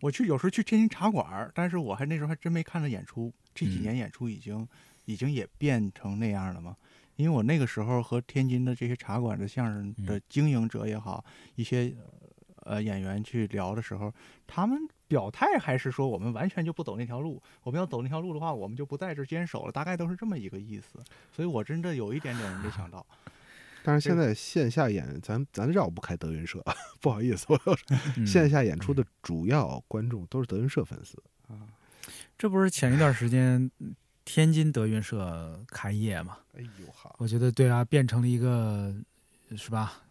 [0.00, 3.32] 我去有时候去天津茶馆儿，但是我还那时候还真没看着演出。
[3.52, 4.64] 这几年演出已经、
[5.06, 6.76] 已经也变成那样了嘛？
[7.16, 11.24] 因为我那个时候和天津的这些茶馆的相声的经营者也好，
[11.56, 11.92] 一些
[12.58, 14.14] 呃演员去聊的时候，
[14.46, 14.78] 他们
[15.08, 21.02] 表态还是说我们完全就不走那条路，我们要走那条路的话，我们就不在这儿坚守了，大概都是这么一个意思。
[21.32, 23.04] 所以我真的有一点点没想到。
[23.82, 26.62] 但是现在线下演，咱咱绕不开德云社，
[27.00, 27.58] 不好意思，我
[28.26, 31.22] 线下演出的主要观众都是德云社粉丝。
[32.36, 33.70] 这不是前一段时间
[34.24, 36.38] 天津德云社开业嘛？
[36.56, 38.94] 哎呦哈，我觉得对啊，变成了一个
[39.56, 40.02] 是吧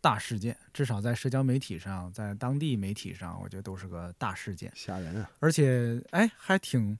[0.00, 4.70] 大事件，至少在社交媒体上，在当地媒体上，我觉得都是个大事件。
[4.74, 5.30] 吓人啊！
[5.40, 6.98] 而且哎，还挺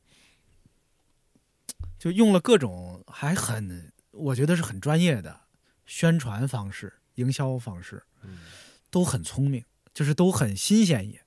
[1.98, 5.41] 就用了各种还很，我觉得是很专业的
[5.86, 8.02] 宣传方式、营销方式，
[8.90, 11.20] 都很聪明，就是都很新鲜也，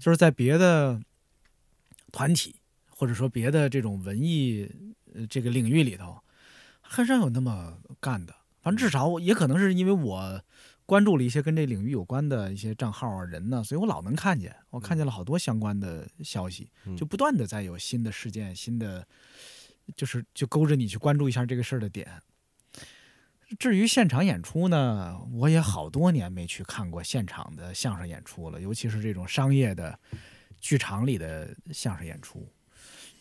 [0.00, 1.00] 就是在别的
[2.12, 2.56] 团体
[2.88, 4.68] 或者说别的这种文艺
[5.14, 6.18] 呃这个领域里头，
[6.80, 8.34] 很少有那么干的。
[8.60, 10.42] 反正至少也可能是因为我
[10.84, 19.06] 关注了一些跟这领域有关的一些账号啊人呢，所以我老能看见，我看见了好多相关的消息，就不断的在有新的事件、新的，
[19.96, 22.20] 就是就勾着你去关注一下这个事儿的点。
[23.58, 29.98] 至于现场演出呢，我也好多年没去看过现场的相声演出了，尤其是这种商业的
[30.60, 32.46] 剧场里的相声演出。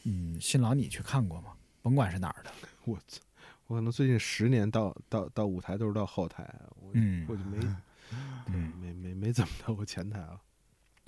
[0.03, 1.53] 嗯，新郎你去看过吗？
[1.82, 2.51] 甭管是哪儿的，
[2.86, 3.21] 我操！
[3.67, 6.43] 我可能最近十年到到到舞台都是到后台，
[6.82, 10.41] 我、嗯我就没，对没没没怎么到过前台了。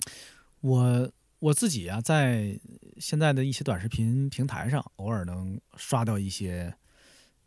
[0.60, 2.58] 我我自己啊，在
[2.98, 6.74] 现在的一些短视频平台上，偶尔能刷到一些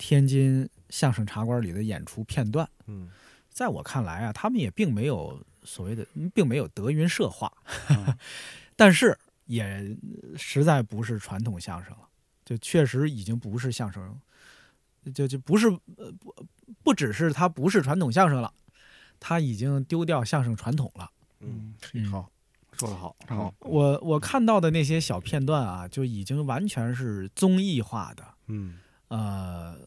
[0.06, 2.70] 天津相声茶馆里的演出片段。
[2.88, 3.10] 嗯，
[3.50, 7.50] 在我看来啊，他们也并没有所谓的，并没有德云社化，
[8.76, 9.96] 但是也
[10.36, 12.10] 实在不是传统相声了，
[12.44, 14.20] 就确实已经不是相声，
[15.14, 16.36] 就就不是呃不
[16.84, 18.54] 不只是它不是传统相声了，
[19.22, 21.10] 它已经丢掉相声传统了。
[21.40, 21.74] 嗯，
[22.12, 22.30] 好，
[22.74, 29.78] 说得好，好，我我看到的那些小片段啊，就已经完全是综艺化的，嗯，呃，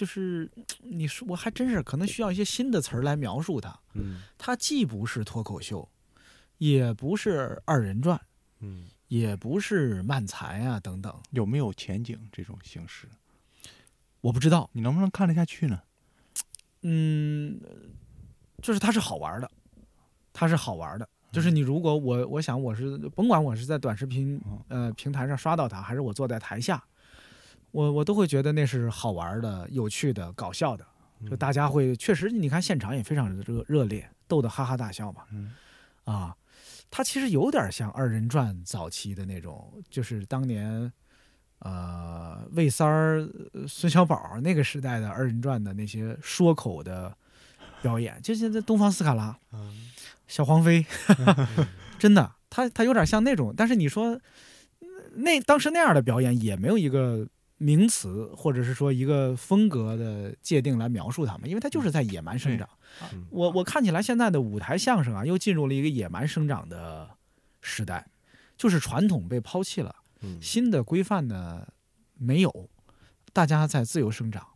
[0.00, 3.78] 就是你说我还真是可能需要一些新的词儿来描述它。
[3.92, 5.86] 嗯，它既不是脱口秀，
[6.56, 8.18] 也不是二人转，
[8.60, 11.14] 嗯，也不是漫才啊等等。
[11.32, 13.06] 有没有前景这种形式？
[14.22, 15.78] 我不知道，你能不能看得下去呢？
[16.80, 17.60] 嗯，
[18.62, 19.50] 就是它是好玩的，
[20.32, 21.06] 它是好玩的。
[21.30, 26.82] 就是你如果我我想我是甭管我是在短视频呃平台上刷到它，还是我坐在台下，
[27.72, 30.86] 我我都会觉得那是好玩的、有趣的、搞笑的。
[31.28, 35.22] 就大家会确实，你看现场也非常热热烈，逗得哈哈大笑嘛。
[35.32, 35.52] 嗯
[36.04, 36.34] 啊，
[36.90, 40.90] 它其实有点像二人转早期的那种，就是当年
[41.58, 43.28] 呃魏三
[43.68, 47.14] 孙小宝那个时代的二人转的那些说口的
[47.82, 49.38] 表演，就现在东方斯卡拉、
[50.26, 50.86] 小黄飞，
[52.00, 54.18] 真的，他他有点像那种，但是你说
[55.16, 57.28] 那当时那样的表演也没有一个
[57.62, 62.66] 名词或者是说一个风格的界定来描述他们，因为他就是在野蛮生长。
[63.28, 67.06] 我我看起来现在的舞台相声啊，又进入了一个野蛮生长的
[67.60, 68.06] 时代，
[68.56, 69.94] 就是传统被抛弃了，
[70.40, 71.68] 新的规范呢
[72.16, 72.70] 没有，
[73.34, 74.46] 大家在自由生长。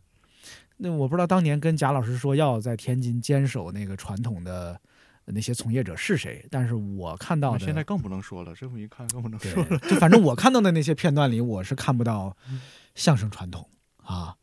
[0.77, 4.81] 那我不知道当年跟贾老师说要在天津坚守那个传统的
[5.25, 9.77] 那些从业者是谁，但是我看到的现在更不能说了，这么一看更不能说了。
[9.87, 12.35] 就反正我看到的那些片段里，我是看不到
[12.95, 14.35] 相声传统啊，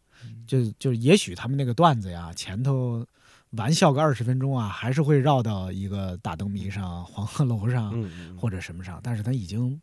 [0.46, 3.04] 就就也许他们那个段子呀，前头
[3.50, 7.92] 玩笑个二十分钟啊，还是会绕到一个大灯谜上、黄鹤楼上
[8.38, 9.80] 或者什么上，但是他已经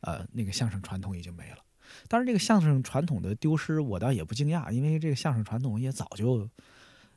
[0.00, 1.58] 呃那个相声传统已经没了。
[2.06, 6.48] 但是，这个相声传统的丢失，我倒也不惊讶，因为这个相声传统也早就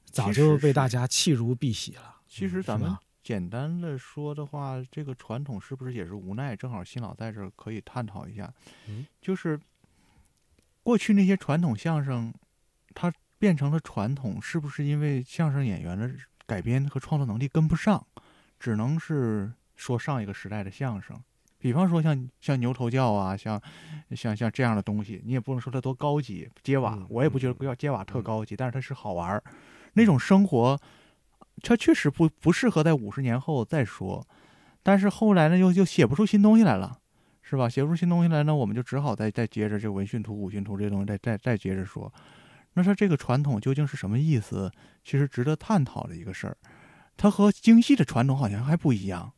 [0.06, 2.16] 早就被大家弃如敝屣了。
[2.26, 6.56] 其实咱们简单的说的话，这个传统是不是也是无奈？
[6.56, 8.52] 正好新老在这儿可以探讨一下，
[8.88, 9.60] 嗯就是
[10.84, 12.34] 过去那些传统相声，
[12.94, 16.10] 它变成了传统，是不是因为相声演员的
[16.46, 18.06] 改编和创作能力跟不上，
[18.60, 21.20] 只能是说上一个时代的相声？
[21.58, 23.62] 比方说像像牛头教啊，像
[24.16, 26.50] 像像这样的东西，你也不能说它多高级。
[26.64, 29.44] 接瓦，我也不觉得不要接瓦特高级，但是它是好玩儿。
[29.94, 30.80] 那种生活，
[31.62, 34.28] 它确实不不适合在五十年后再说。
[34.82, 37.01] 但是后来呢，又又写不出新东西来了，
[37.52, 37.68] 是吧？
[37.68, 42.12] 写不出新东西来呢，我们就只好再再接着这文训图、武训图这些东西再再再接着说。
[42.76, 44.72] 那说这个传统究竟是什么意思？
[45.04, 46.56] 其实值得探讨的一个事儿。
[47.18, 49.34] 它和京戏的传统好像还不一样。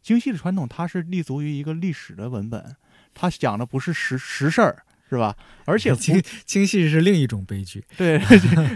[0.00, 2.76] 京戏的传统它是立足于一个历史的文本，
[3.12, 5.36] 它讲的不是实实事儿，是吧？
[5.64, 7.84] 而且京京戏是另一种悲剧。
[7.96, 8.18] 对，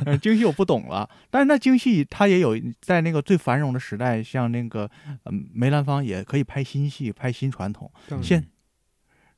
[0.04, 4.90] 呃京戏我不懂了，但是那京戏它也有在那个最繁荣的时代，像那个
[5.26, 7.88] 嗯梅兰芳也可以拍新戏、拍新传统
[8.20, 8.44] 现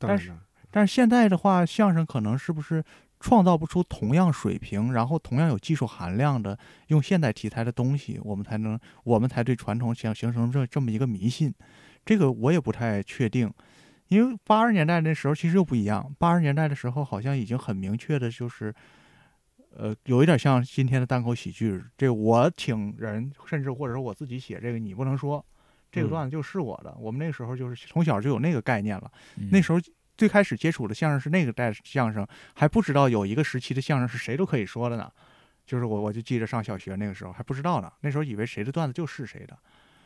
[0.09, 0.32] 但是
[0.70, 2.82] 但是现在的话，相声可能是不是
[3.20, 11.53] 创造不出同样水平，然后同样有技术含量的用现代题材的东西，我们才能我们才对传统想形成这这么一个迷信。
[12.05, 13.53] 这个我也不太确定，
[14.09, 16.14] 因为八十年代那时候其实又不一样。
[16.18, 18.74] 八十年代的时候好像已经很明确的就是。
[19.74, 25.42] 呃，有一点像今天的单口喜剧，这我请人，甚至或者说我自己写这个，你不能说，
[25.93, 26.93] 这个嗯段子就是我的。
[26.99, 29.09] 我们那个时候就是从小就有那个概念了。
[29.36, 29.78] 嗯那时候
[30.16, 35.09] 最开始接触的相声是那个代相声，还不知道有一个时期的相声是谁都可以说的呢。
[35.64, 39.57] 就是我我就记着上小学那个时候还不知道呢，那时候以为谁的段子就是谁的。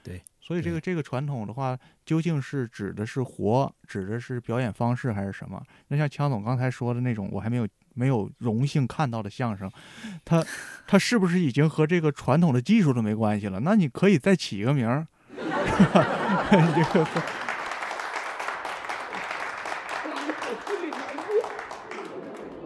[0.02, 5.60] 对，所以这个这个传统的话，究竟是指的是活，指的是表演方式还是什么？
[5.88, 9.68] 那像强总刚才说的那种，我还没有没有荣幸看到的相声，
[10.24, 10.44] 它
[10.86, 13.58] 它是不是已经和这个传统的技术都没关系了？
[13.60, 15.44] 那你可以再起一个名儿，怎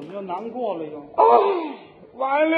[0.04, 1.00] 么又难过了又？
[2.14, 2.56] 完了！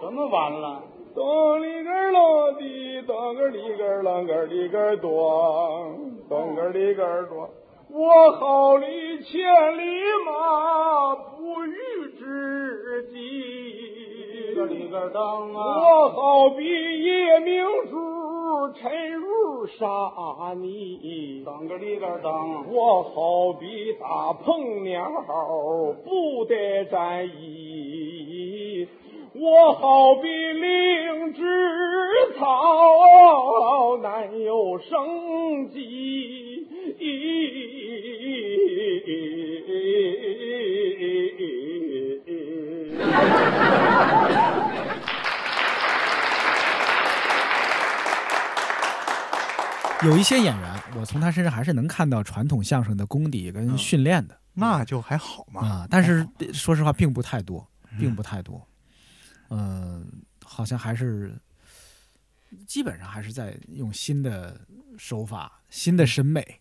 [0.00, 0.82] 什么完了？
[1.14, 5.10] 咚里个儿落地，咚个里个啷个里个儿咚，
[6.28, 7.50] 咚个里个儿咚。
[7.88, 11.76] 我好里千里马，不遇
[12.18, 13.93] 知己。
[14.54, 15.76] 个里个当啊！
[15.76, 21.42] 我好比夜明珠，沉入沙泥。
[21.44, 22.64] 当个里个当。
[22.72, 25.10] 我好比大鹏鸟，
[26.04, 28.86] 不得战役。
[29.34, 31.42] 我好比灵芝
[32.38, 36.68] 草，难有生机。
[50.04, 55.66] 有一些演员，我从他身上还是能看到传统相声的功底跟训练的，那就还好嘛。
[55.66, 57.66] 啊，但是说实话，并不太多，
[57.98, 58.68] 并不太多。
[59.48, 60.06] 嗯、
[60.44, 61.34] 好像还是
[62.66, 64.60] 基本上还是在用新的
[64.98, 66.60] 手法、新的审美，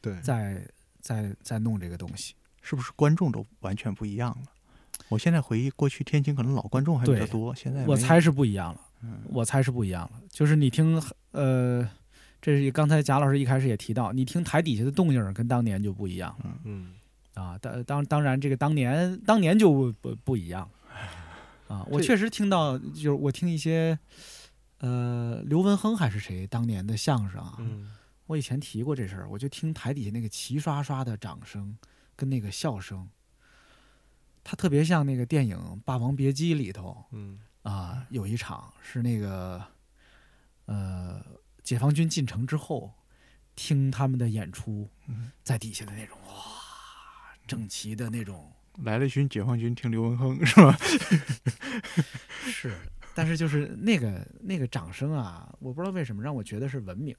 [0.00, 0.64] 对，在
[1.00, 2.36] 在在弄这个东西。
[2.62, 4.46] 是不是观众都完全不一样了？
[5.08, 8.80] 我现在回忆过去天津可能老观众还比较多，现在我猜是不一样了。
[9.02, 10.20] 嗯我猜是不一样了。
[10.30, 11.00] 就是你听，
[11.32, 11.88] 呃，
[12.40, 16.92] 这是刚才贾老师一开始也提到，你听台底下的动静跟当年就不一样了嗯，
[17.34, 17.58] 啊。
[17.58, 20.68] 当当当然，这个当年当年就不不不一样
[21.68, 21.86] 啊。
[21.90, 23.96] 我确实听到，就是我听一些，
[24.78, 27.92] 呃，刘文亨还是谁当年的相声啊，嗯
[28.26, 31.76] 我以前提过这事儿，我就听台底下那个齐刷刷的掌声
[32.16, 33.06] 跟那个笑声，
[34.48, 37.40] 它特别像那个电影《霸王别姬》里头，嗯。
[37.62, 39.60] 啊，有一场是那个
[40.66, 41.20] 呃，
[41.64, 42.94] 解放军进城之后，
[43.56, 45.32] 听他们的演出，嗯。
[45.42, 46.34] 在底下的那种哇，
[47.44, 48.52] 整齐的那种
[48.84, 50.78] 来了一群解放军听刘文亨是吧？
[52.46, 52.72] 是，
[53.16, 57.16] 但是就是那个那个掌声啊，我不知道为什么让我觉得是文明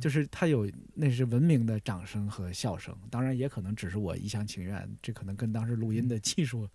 [0.00, 6.68] 就是他有那是文明的掌声和笑声，当然也可能只是我一厢情愿，这可能跟当时录音的技术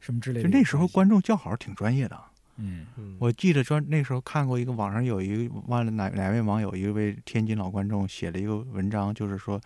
[0.00, 2.20] 什么之类的就那时候观众叫好挺专业的。
[2.56, 2.86] 嗯。
[2.96, 9.60] 嗯，我记得专那时候看过一个网上有一个忘了哪哪位网友，一位天津老观众写了一个文章，就是说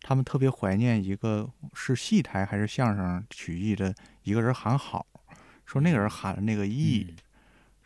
[0.00, 5.04] 他们特别怀念一个是戏台还是相声曲艺的一个人喊好，
[5.64, 7.16] 说那个人喊的那个意嗯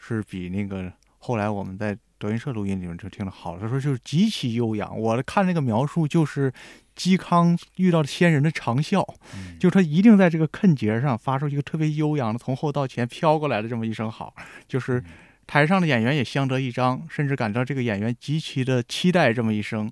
[0.02, 3.58] 是比那个后来我们在德云社录音里面就听了好。
[3.58, 6.52] 他说就是极其悠扬，我看那个描述就是
[6.94, 9.02] 嵇康遇到仙人的长啸，
[9.34, 14.34] 嗯就是他一定在这个坑节上发出一个特别悠扬的从后到前飘过来的这么一声好，
[14.68, 15.02] 就是
[15.46, 19.90] 台上的演员也相得益彰，甚至感到这个演员极其的期待这么一声。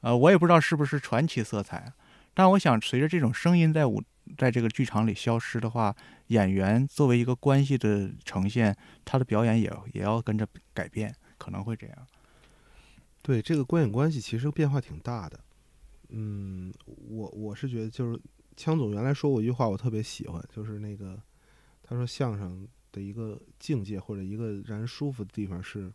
[0.00, 1.92] 呃，我也不知道是不是传奇色彩，
[2.32, 4.02] 但我想随着这种声音在舞
[4.36, 5.94] 在这个剧场里消失的话，
[6.28, 12.06] 演员作为一个关系的呈现，他的表演也也要跟着改变，可能会这样。
[13.22, 15.40] 对这个观影关系其实变化挺大的。
[16.10, 18.20] 嗯，我我是觉得就是
[18.56, 21.20] 枪总原来说过一句话，我特别喜欢，就是那个
[21.82, 25.92] 他说相声的一个境界或者一个让人舒服的地方是，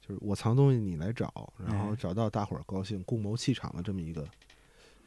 [0.00, 4.28] 就是我藏东西你来找，然后哎找到大伙儿高兴，共谋气场的这么一个。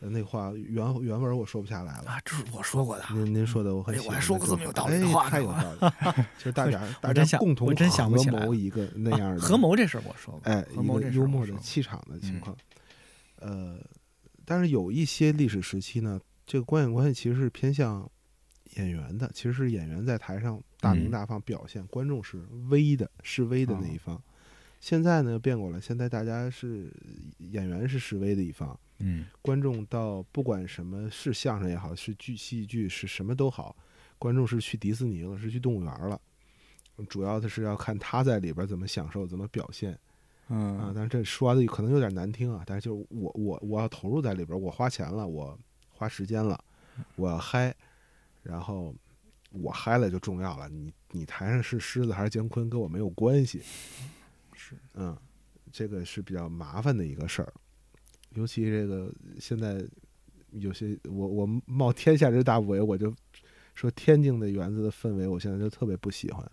[0.03, 3.05] 呃那话原原文我说不下来了，啊，这是我说过的。
[3.13, 4.21] 您您说的我很哎我还喜欢。
[4.21, 5.79] 说过这么有道理的话哎太有道理。
[6.37, 12.57] 就是大家大家共同合谋一个那样的合谋这事儿我说过，哎，合谋一个幽默的气场的情嗯况。
[13.37, 13.79] 呃，
[14.43, 18.09] 但是有一些历史时期呢，这个观演关系其实是偏向
[18.75, 24.21] 演员的，其实是演员在台上大鸣嗯大放表现，观众是威的，示威的那一方。
[24.81, 26.93] 现在呢变过来，现在大家是
[27.37, 29.25] 演员是示威的一方，嗯。
[29.41, 33.75] 观众到不管什么是相声也好，是剧戏剧是什么都好，
[34.17, 36.19] 观众是去迪士尼了，是去动物园了。
[37.09, 39.97] 主要的是要看他在里边怎么享受，怎么表现。
[40.49, 40.77] 嗯。
[40.79, 45.57] 啊，但是这说的可能有点难听啊，但是就是我我我要投入在里边，我花钱了，我
[45.89, 46.63] 花时间了，
[47.15, 47.73] 我要嗨，
[48.43, 48.93] 然后
[49.51, 53.61] 我嗨了就重要了，你你台上是狮子还是姜昆跟我没有关系，
[54.53, 54.77] 是。
[54.93, 55.17] 嗯，
[55.71, 57.53] 这个是比较麻烦的一个事儿，
[58.33, 59.83] 尤其这个现在
[60.51, 63.13] 有些我我冒天下之大不韪，我就
[63.75, 66.51] 说天津的园子的氛围，我现在就特别不喜欢。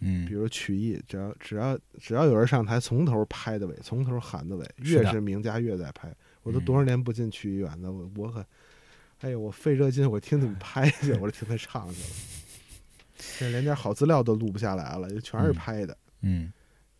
[0.00, 6.14] 嗯比如曲艺，只要只要只要有人上台，从头拍到尾，从头喊到尾，越是名家越在拍。
[6.42, 8.44] 我都多嗯少年不进曲艺园子，我我可，
[9.20, 12.08] 哎呦，我费这劲，我听你们拍去，我就听他唱去了。
[13.16, 16.52] 现在连点好资料都录不下来了，全是嗯拍的，嗯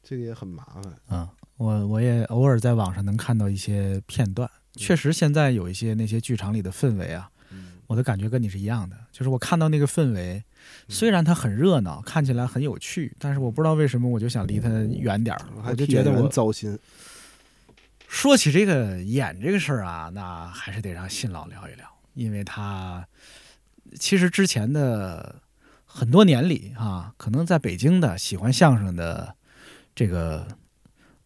[0.03, 0.99] 这个也很麻烦。
[1.07, 7.73] 啊，我我也偶尔在网上能看到一些片段，确实现在有一些那些剧场里的氛围啊，嗯。
[7.87, 10.43] 我的感觉跟你是一样的，就是我看到那个氛围，
[10.89, 16.77] 虽然它很热闹，看起来很有趣，但是我不知道为什么我就想离它远点儿，还我就觉得我糟心。
[18.09, 23.07] 说起这个演这个事儿啊，那还是得让信老聊一聊，因为他
[23.99, 25.37] 其实之前的
[25.85, 29.35] 很多年里啊，可能在北京的喜欢相声的
[29.95, 30.47] 这个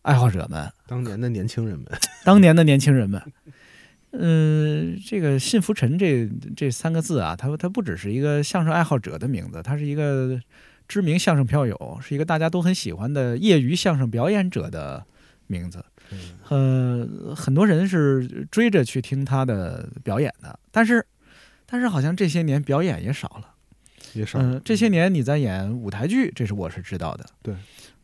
[0.03, 1.87] 爱好者们，当年的年轻人们，
[2.25, 3.21] 当年的年轻人们，
[4.13, 10.41] 嗯、这个信福臣这这三个字啊，它它不只是一个相声爱好者的名字，它是一个
[10.89, 15.05] 知名相声票友，是一个大家都很喜欢的业余相声表演者的
[15.47, 15.85] 名字。
[16.49, 21.07] 呃，很多人是追着去听他的表演的，但是，
[21.67, 23.55] 但是好像这些年表演也少了。
[24.15, 24.41] 也少。
[24.41, 27.25] 嗯、这些年你在演舞台剧，这是我是知道的。
[27.43, 27.55] 对，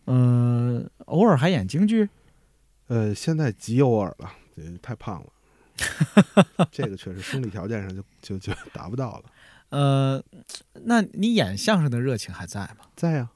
[0.06, 2.08] 嗯、偶尔还演京剧。
[2.88, 5.32] 呃，现在极偶尔了，这太胖了，
[6.70, 9.24] 这个确实生理条件上就就就达不到了。
[9.70, 10.22] 呃，
[10.84, 12.86] 那你演相声的热情还在吗？
[12.94, 13.30] 在呀、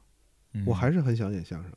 [0.52, 1.72] 嗯我还是很想演相声，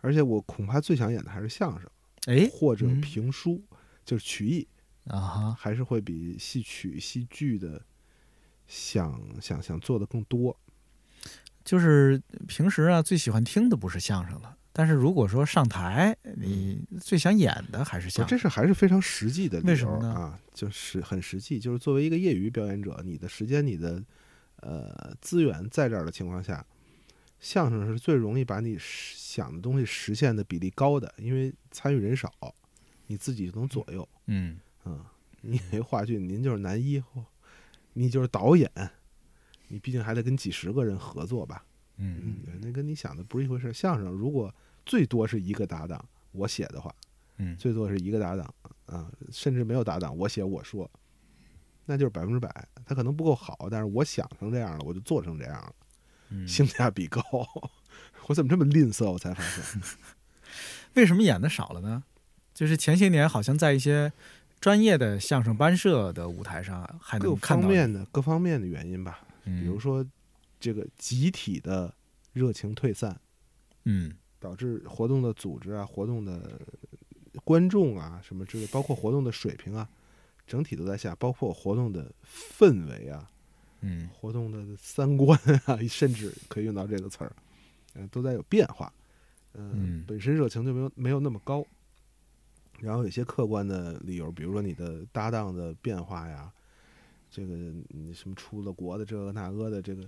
[0.00, 1.90] 而且我恐怕最想演的还是相声，
[2.26, 3.60] 哎或者嗯评书，
[4.04, 4.68] 就是曲艺，
[5.08, 7.82] 啊哈，还是会比戏曲、戏剧的
[8.68, 10.56] 想想想做的更多。
[11.64, 18.26] 就是平时啊，最喜欢听的不是相声了，但是如果说上台，你最想演的还是相声。
[18.26, 24.02] 这是还是非常实际的理由为什么呢啊，就是很实际，就是作为一个业余表演者，你的时间、你的
[24.56, 26.64] 呃资源在这儿的情况下，
[27.40, 32.32] 相声是最容易把你想的东西实现的比例高的，因为参与人少，
[33.06, 34.08] 你自己就能左右。
[34.26, 35.04] 嗯嗯，
[35.40, 37.02] 你 话剧，您就是男一，
[37.92, 38.70] 你就是导演，
[39.72, 41.64] 你毕竟还得跟几十个人合作吧？
[41.96, 43.72] 嗯对那跟你想的不是一回事。
[43.72, 44.54] 相声如果
[44.84, 46.94] 最多是一个搭档，我写的话，
[47.38, 48.54] 嗯最多是一个搭档
[48.84, 50.90] 啊，甚至没有搭档，我写我说，
[51.86, 52.68] 那就是百分之百。
[52.84, 55.74] 他可能不够好，但是我想成这样了，我就做成这样了，
[56.28, 57.22] 嗯性价比高。
[58.28, 59.10] 我怎么这么吝啬？
[59.10, 59.80] 我才发现，
[60.94, 62.04] 为什么演的少了呢？
[62.52, 64.12] 就是前些年好像在一些
[64.60, 69.20] 专业的相声班社的舞台上还各能看到方面的各方面的原因吧。
[69.44, 70.04] 嗯比如说，
[70.60, 71.94] 这个集体的
[72.32, 73.20] 热情退散，
[73.84, 74.12] 嗯。
[74.40, 76.60] 导致活动的组织啊、活动的
[77.44, 79.88] 观众啊什么之类，包括活动的水平啊，
[80.44, 83.30] 整体都在下，包括活动的氛围啊、
[83.82, 84.08] 嗯。
[84.12, 87.32] 活动的三观啊， 甚至可以用到这个词儿，
[87.94, 88.92] 嗯、都在有变化。
[89.54, 90.04] 嗯嗯。
[90.08, 91.64] 本身热情就没有没有那么高，
[92.80, 96.52] 然后有些客观的理由，比如说你的搭档的变化呀，
[97.34, 97.54] 这个
[97.88, 100.06] 你什么出了国的这个那个的这个，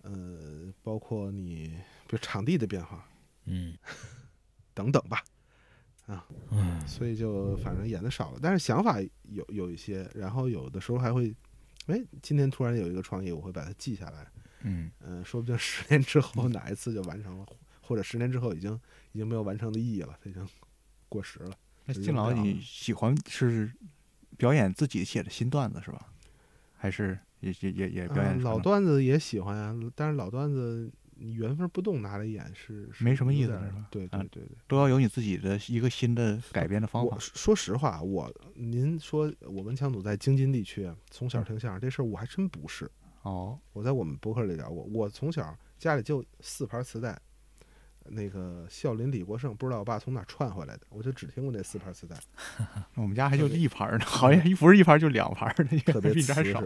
[0.00, 1.68] 呃，包括你
[2.06, 3.06] 比如场地的变化
[3.44, 3.76] 嗯
[4.72, 5.22] 等等吧，
[6.06, 11.34] 啊，嗯所以就反正演的少了，但是想法有有一些，然后有的时候还会，
[11.88, 14.26] 哎，今天突然有一个创意，我会把它记下来，
[14.62, 17.46] 嗯嗯、说不定十年之后哪一次就完成了，
[17.82, 18.72] 或者十年之后已经
[19.12, 20.48] 已经没有完成的意义了，它已经
[21.08, 21.54] 过时了。
[21.84, 23.70] 那就敬老你喜欢是
[24.38, 26.12] 表演自己写的新段子是吧？
[26.76, 33.86] 还是也也也也表演嗯老段子也喜欢呀，但是老段子你原封不动拿来演是是没什么意思是吧？
[33.90, 34.56] 对啊对对对。
[34.68, 37.20] 都要有你自己的一个新的改编的方法我。
[37.20, 42.90] 说实话，我您说我跟强总在京津地区从小听相声这事儿，我还真不是。
[43.22, 47.18] 哦，我在我们博客里聊过，我从小家里就四盘磁带，
[48.10, 52.16] 那个孝林李国盛，不知道我爸从哪儿串回来的，我就只听过那四盘磁带，
[52.94, 56.62] 我们家还就一盘呢，好像不是一盘就两盘儿呢，特别比这还瓷实少。，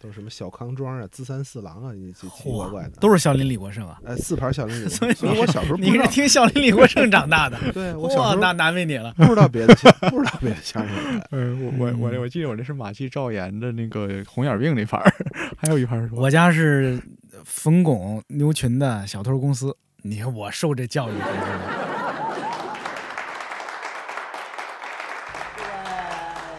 [0.00, 4.00] 都是什么小康庄啊、资三四郎啊，你奇奇怪怪的，都是孝林李国盛啊。
[4.04, 9.12] 哎，四盘孝林李国盛，所以我小时候你知道是听孝林李国盛长大的， 对我小时候那难为你了。
[9.14, 9.74] 不知道别的，
[10.10, 10.96] 不知道别的相声。
[11.30, 15.14] 嗯，我我我我记得我这是马季赵岩的那个红眼病那盘儿，
[15.56, 17.00] 还有一盘儿是吧我家是
[17.44, 21.38] 冯巩牛群的小偷公司，你看我受这教育，你知道吗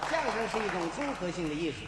[0.10, 1.80] 相声是一种综合性的艺术，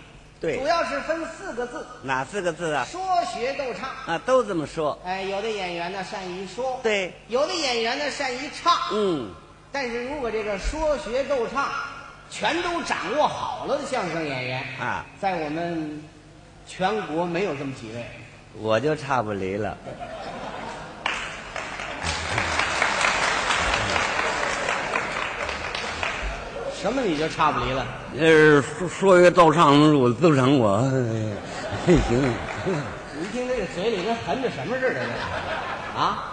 [0.41, 2.84] 对主要是分四个字：哪四个字啊？
[2.84, 3.89] 说学逗唱。
[4.06, 4.99] 啊，都这么说。
[5.06, 9.32] 哎，有的演员呢善于说，对，有的演员呢善于唱，嗯，
[9.72, 11.70] 但是如果这个说学逗唱
[12.30, 16.03] 全都掌握好了的相声演员，啊，在我们
[16.68, 18.06] 全国没有这么几位。
[18.58, 19.78] 我就差不离了。
[26.86, 27.83] 什么你就差不离了？
[28.19, 30.77] 呃，说说学逗唱我都成我，
[31.88, 32.31] 哎行。
[33.19, 35.13] 你听这个嘴里跟含着什么似的呢？
[35.97, 36.31] 啊！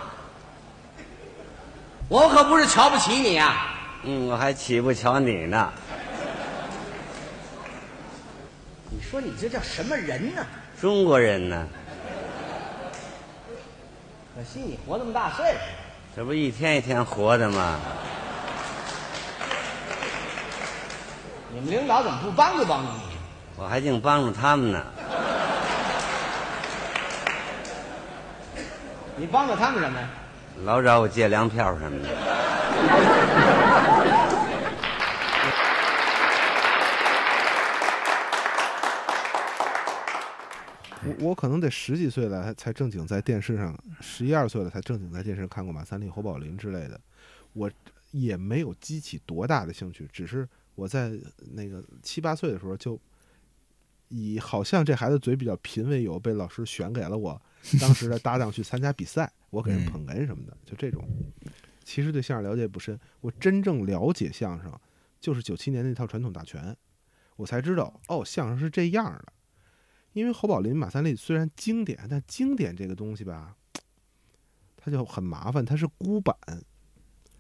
[2.07, 3.75] 我可不是瞧不起你啊！
[4.03, 5.73] 嗯，我还岂不瞧你呢？
[8.91, 10.45] 你说你这叫什么人呢？
[10.79, 11.67] 中国人呢，
[14.37, 15.59] 可惜你活这么大岁数，
[16.15, 17.81] 这不一天一天活的吗？
[21.55, 22.99] 你们领导怎么不帮助帮助你？
[23.59, 24.83] 我还净帮助他们呢。
[29.19, 30.09] 你帮助他们什么呀？
[30.65, 32.09] 老找我借粮票什么的。
[41.05, 46.99] 我我可能得十几岁了才才正经在电视上，十一二岁了才正经在电视上看过马三立、侯宝林之类的，
[47.53, 47.71] 我
[48.11, 51.13] 也没有激起多大的兴趣，只是我在
[51.53, 52.99] 那个七八岁的时候就
[54.09, 57.41] 以好像这孩子嘴比较贫为由，被老师选给了我
[57.81, 61.07] 当时的搭档去参加比赛，我给人捧哏什么的，就这种。
[61.85, 64.73] 其实对相声了解不深，我真正了解相声
[65.21, 66.77] 就是九七年那套传统大全，
[67.37, 69.33] 我才知道哦，相声是这样的。
[70.13, 73.57] 因为侯宝林、马三立虽然经典，但经典这个东西吧，
[74.77, 76.37] 它就很麻烦，它是孤板，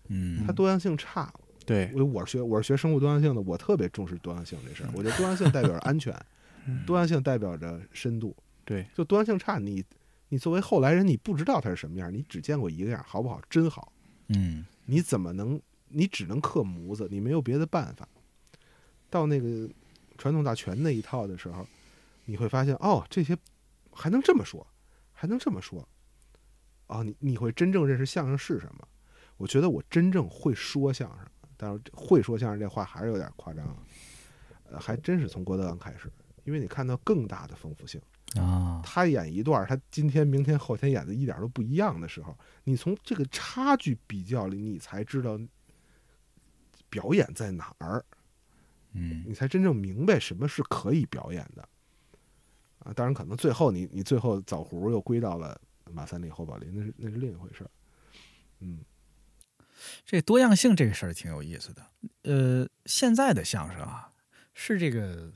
[0.09, 1.33] 嗯它多样性差。
[1.65, 4.91] 对，我我是学我是学生物多样性的，我特别重视多样性这事儿。
[4.95, 6.15] 我觉得多样性代表着安全，
[6.87, 8.37] 多样性代表着深度。
[8.65, 9.85] 对，就多样性差，你
[10.29, 13.41] 你作为后来人，你不知道它是什么样，你只见过一个样，好不好？
[13.51, 13.93] 真好。
[14.29, 15.61] 嗯，你怎么能？
[15.95, 18.09] 你只能刻模子，你没有别的办法。
[19.11, 19.69] 到那个
[20.17, 21.67] 传统大全那一套的时候，
[22.25, 23.37] 你会发现，哦，这些
[23.93, 24.67] 还能这么说，
[25.13, 25.87] 还能这么说。
[26.87, 28.89] 哦，你你会真正认识相声是什么？
[29.37, 31.27] 我觉得我真正会说相声，
[31.63, 33.77] 但是会说相声这话还是有点夸张啊。
[34.65, 36.11] 呃，还真是从郭德纲开始，
[36.43, 38.01] 因为你看到更大的丰富性。
[38.35, 45.39] 啊，他演一段，他今天、明天、后天演的一点都不一样的时候，你从这个差距比较里，你才知道
[46.91, 48.05] 表演在哪儿，
[48.93, 51.69] 嗯，你才真正明白什么是可以表演的。
[52.81, 55.61] 啊，当然可能最后你你最后枣核又归到了
[55.93, 57.71] 马三立、侯宝林，那是那是另一回事儿。
[58.61, 58.81] 嗯，
[60.05, 61.87] 这多样性这个事儿挺有意思的。
[62.23, 64.13] 呃，现在的相声啊，
[64.55, 65.33] 是这个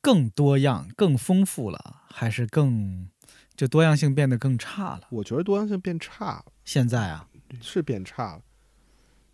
[0.00, 3.08] 更多样、更丰富了，还是更
[3.56, 5.02] 就多样性变得更差了？
[5.10, 6.44] 我觉得多样性变差了。
[6.64, 7.28] 现在啊，
[7.60, 8.42] 是变差了，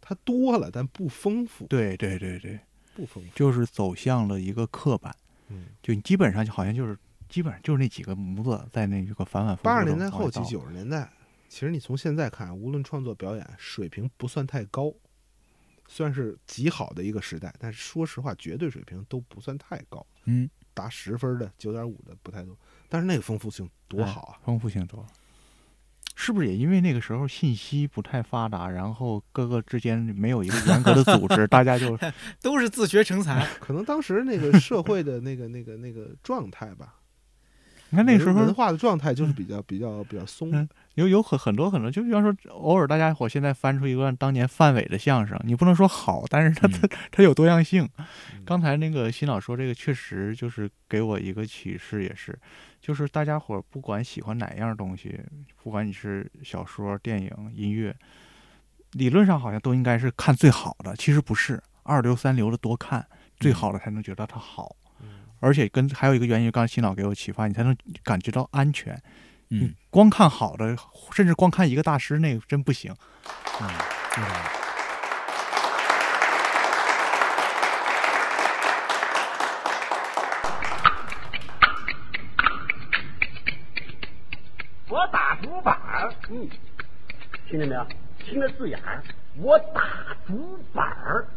[0.01, 1.67] 它多了，但不丰富。
[1.67, 2.59] 对对对对，
[2.95, 5.15] 不丰富，就是走向了一个刻板。
[5.49, 9.65] 嗯，就你基本上就好像就是基本上就是那几个模子在那个反反复复。
[9.65, 11.09] 八十年代后期、九十年代，
[11.49, 14.93] 其实你从现在看，无论创作表演水平不算太高，
[15.89, 17.55] 算是极好的一个时代。
[17.59, 20.05] 但是说实话，绝对水平都不算太高。
[20.25, 22.57] 嗯，达十分的、九点五的不太多，
[22.89, 24.39] 但是那个丰富性多好啊！
[24.45, 25.07] 丰富性多，
[26.15, 31.97] 是不是也因为那个时候信息不太发达，然后各个之间没有一个严格的组织， 大家就
[32.43, 33.47] 都是自学成才。
[33.61, 36.97] 可能当时那个社会的那个、那个、那个状态吧。
[37.91, 40.51] 你看那时候文化的状态就是比较、比较、比较松。
[40.53, 47.89] 嗯，有有很很多很多，就比方说，偶尔大家伙现在翻出一段当年范伟的相声，你不能说好，但是它它它有多样性。
[48.45, 52.37] 刚才那个新老说这个，确实就是给我一个启示，也是，
[52.81, 55.21] 就是大家伙不管喜欢哪样东西，
[55.63, 57.95] 不管你是小说、电影、音乐，
[58.93, 63.07] 理论上好像都应该是看最好的，其实不是，二流三流的多看，
[63.39, 64.75] 最好的才能觉得它好。
[65.41, 69.01] 而且跟还有一个原因，刚才新老给我启发，你才能感觉到安全。
[69.51, 70.77] 嗯，光看好的，
[71.13, 72.95] 甚至光看一个大师，那个真不行。
[73.61, 73.69] 嗯，
[74.15, 74.53] 对吧？
[84.89, 86.49] 我打竹板儿，嗯，
[87.49, 87.87] 听见没有？
[88.19, 89.03] 听着字眼儿，
[89.37, 89.83] 我打
[90.27, 91.29] 竹板儿，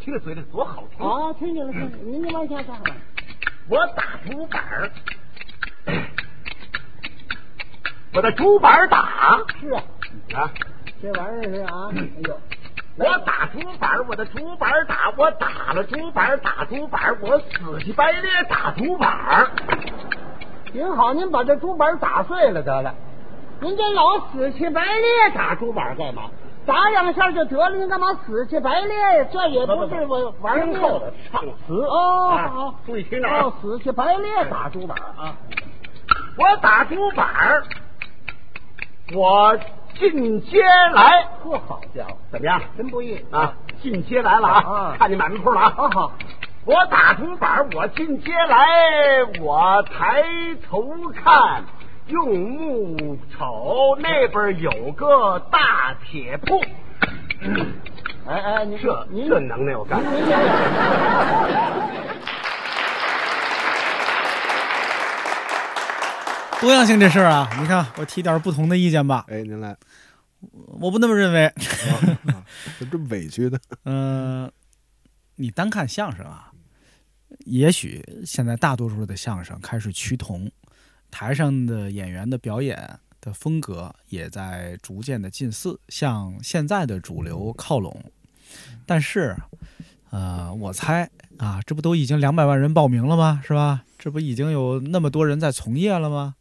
[0.00, 1.32] 听着嘴里多好听啊！
[1.38, 2.96] 听见了，听见了，您往下讲吧。
[3.68, 4.90] 我打竹板儿，
[8.12, 9.82] 我的竹板儿打是啊
[10.34, 10.50] 啊，
[11.00, 12.40] 这玩意儿是啊，哎呦，
[12.96, 19.50] 我打竹板儿，我的竹板儿打，我打了竹板儿，打竹板儿，我死乞白咧打竹板儿。
[20.70, 22.94] 挺好，您把这竹板打碎了得了，
[23.60, 26.30] 您这老死乞白咧打竹板干嘛？
[26.66, 29.28] 打两下就得了，你干嘛死乞白咧？
[29.32, 35.36] 这也不是我玩命后的唱词哦，注意听着啊哦，死乞白咧打竹板啊！
[36.38, 37.26] 我打竹板，
[39.14, 39.56] 我
[39.98, 42.60] 进街来，呵，好家伙，怎么样？
[42.76, 43.52] 真不易啊！
[43.82, 44.60] 进街来了啊！
[44.70, 45.70] 啊看见满门铺了啊！
[45.76, 46.12] 好好，
[46.64, 48.66] 我打竹板，我进街来，
[49.40, 50.24] 我抬
[50.68, 50.82] 头
[51.14, 51.64] 看，
[52.08, 56.60] 用木瞅，那边有个大铁铺。
[58.26, 60.00] 哎哎，您这您这能耐我干
[66.60, 69.24] 多样性这事儿啊，你看我提点不同的意见吧。
[69.28, 69.76] 哎，您来，
[70.80, 71.52] 我不那么认为。
[71.56, 72.44] 怎么
[72.90, 73.58] 这么委屈的？
[73.84, 74.50] 嗯、
[75.36, 76.50] 你单看相声啊，
[77.44, 80.50] 也许现在大多数的相声开始趋同，
[81.14, 88.12] 台上的演员的表演的风格也在逐渐的近似，向现在的主流靠拢。
[88.84, 89.36] 但是，
[90.10, 91.08] 呃，我猜
[91.38, 93.40] 啊，这不都已经两百万人报名了吗？
[93.46, 93.84] 是吧？
[93.96, 96.34] 这不已经有那么多人在从业了吗？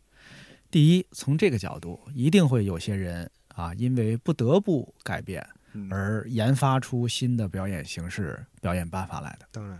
[0.71, 5.47] 第一，从这个角度，一定会有些人啊，因为不得不改变，
[5.91, 9.45] 而研发出新的表演形式、表演办法来的。
[9.51, 9.79] 当然，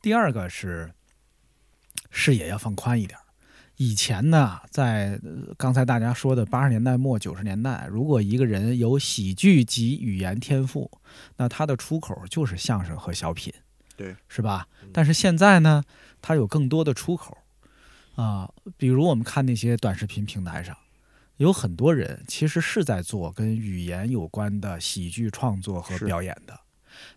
[0.00, 0.90] 第二个是
[2.10, 3.22] 视野要放宽一点儿。
[3.80, 10.90] 以前呢，在呃刚才大家说的八十年代末九十年代，如果一个人有喜剧及语言天赋，
[11.38, 13.50] 那他的出口就是相声和小品，
[13.96, 14.68] 对，是吧？
[14.92, 15.82] 但是现在呢，
[16.20, 17.38] 他有更多的出口
[18.16, 20.76] 啊、比如我们看那些短视频平台上，
[21.38, 26.60] 有很多人其实是在做跟语言有关的喜剧创作和表演的。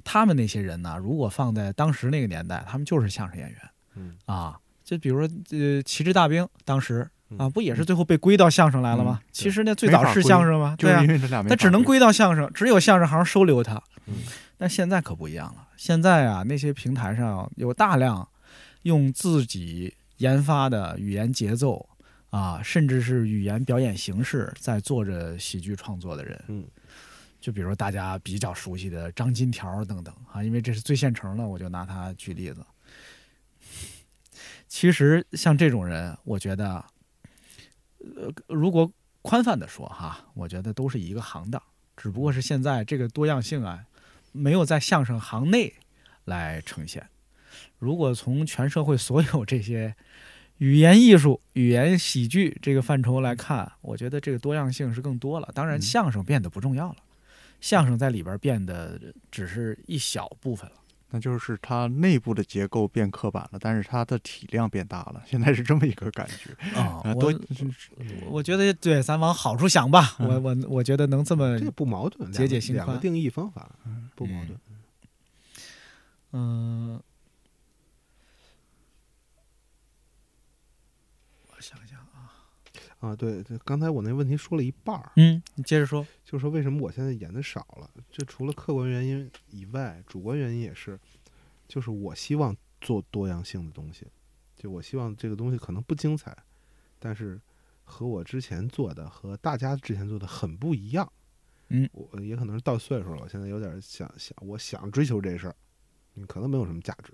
[0.06, 3.60] 他们那些人呢，如果放在当时那个年代，他们就是相声演员。
[3.96, 9.20] 嗯啊，就比如说呃，旗帜大兵当时嗯啊，不也是最后被归到相声来了吗？
[9.22, 10.76] 嗯其实那最早是相声吗？
[10.78, 13.82] 对啊就是因，为这俩没法他只能归归到相声，只有相声行收留他。
[14.08, 14.16] 嗯
[14.58, 18.26] 但现在可不一样了，现在啊，那些平台上有大量
[18.84, 21.90] 用自己研发的语言节奏
[22.30, 26.40] 啊，甚至是语言表演形式在做着喜剧创作的人。
[26.48, 26.64] 嗯，
[27.42, 32.64] 就比如大家比较熟悉的张金条等等啊，因为这是最现成的，我就拿他举例子。
[34.74, 36.84] 其实像这种人，我觉得，
[38.00, 38.92] 呃，如果
[39.22, 41.62] 宽泛的说哈，我觉得都是一个行当，
[41.96, 43.86] 只不过是现在这个多样性啊，
[44.32, 45.76] 没有在相声行内
[46.26, 47.08] 来呈现。
[47.78, 49.96] 如果从全社会所有这些
[50.58, 55.48] 语言艺术、语言喜剧这个范畴来看，我觉得这个多样性是更多了。
[55.54, 56.98] 当然，相声变得不重要了，
[57.62, 60.78] 相声在里边变得只是一小部分了。
[61.16, 67.32] 那就是它内部的结构变刻板了，但是它的体量变大了，现在是这么一个感觉啊啊，我
[68.32, 70.16] 我觉得对，咱往好处想吧。
[70.18, 73.00] 嗯我我我觉得能这么这不矛盾，解解心宽两个。
[73.00, 73.70] 定义方法
[74.16, 74.60] 不矛盾。
[76.32, 77.00] 嗯，
[81.46, 82.34] 我想想啊，
[83.04, 87.90] 啊，对对，刚才我那问题说了一半儿，嗯，你接着说，就是说为什么我现在演的少了？
[88.10, 90.98] 这除了客观原因以外，主观原因也是，
[91.68, 94.08] 就是我希望做多样性的东西，
[94.56, 96.34] 就我希望这个东西可能不精彩，
[96.98, 97.42] 但是
[97.84, 101.12] 和我之前做的和大家之前做的很不一样。
[101.68, 105.56] 嗯，我也可能是到岁数了，我现在有点想想，我想追求这事儿，
[106.16, 107.14] 嗯，可能没有什么价值。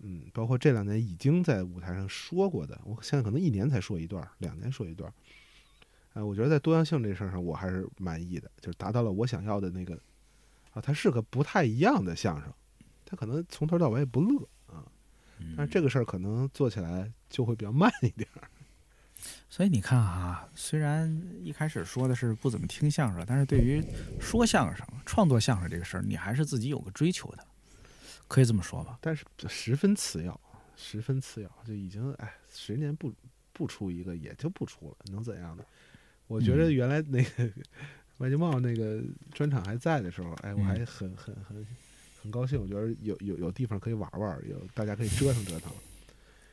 [0.00, 5.12] 嗯，包括这两年已经在舞台上说过的，我现在可能一年才说一段儿，两年说一段儿。
[6.14, 9.94] 哎，我觉得在多样性这事儿上，我还是满意的，就是达到了我想要的那个
[10.72, 12.52] 啊，它是个不太一样的相声，
[13.04, 14.84] 它可能从头到尾也不乐啊，
[15.56, 18.48] 但是这个事儿可能做起来就会比较慢一点儿。
[19.48, 21.10] 所以你看啊，虽然
[21.42, 23.82] 一开始说的是不怎么听相声，但是对于
[24.20, 27.46] 说相声、创作相声这个事儿，你还是自己有个追求的，
[28.28, 28.98] 可以这么说吧？
[29.00, 30.40] 但是十分次要，
[30.76, 33.12] 十分次要，就已经哎，十年不
[33.52, 35.64] 不出一个也就不出了，能怎样呢？
[36.26, 37.50] 我觉得原来那个
[38.18, 41.66] 外经贸那个专场还在的时候，哎，我还很很很
[42.22, 45.72] 很高兴，我觉得有有有地方可以玩玩，有大家可以折腾折腾。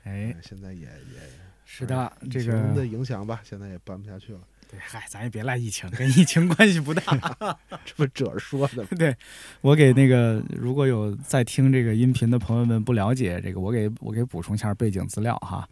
[0.04, 1.30] 哎，现在也也
[1.66, 4.48] 是的疫这个情的影响吧，现在也办不下去了。
[4.74, 7.02] 对，嗨，咱也别赖疫情，跟疫情关系不大。
[7.86, 8.84] 这不褶说的？
[8.98, 9.16] 对，
[9.62, 15.70] 我给那个如果有在听这个音频的朋友们不了解这个，我给我给补充一下背景资料哈。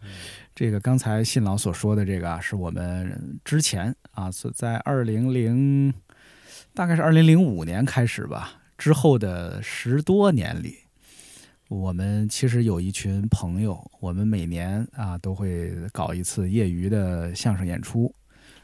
[0.54, 5.92] 这个刚才信老所说的这个啊，是我们之前啊，是在二零零
[6.72, 10.76] 大概是二零零五年开始吧，之后的十多年里。
[11.66, 18.14] 我们其实有一群朋友，我们每年啊都会搞一次业余的相声演出，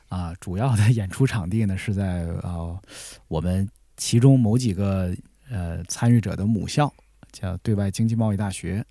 [0.08, 2.80] 啊，主要的演出场地呢是在呃
[3.28, 5.14] 我们其中某几个
[5.50, 6.92] 呃参与者的母校，
[7.32, 8.84] 叫对外经济贸易大学。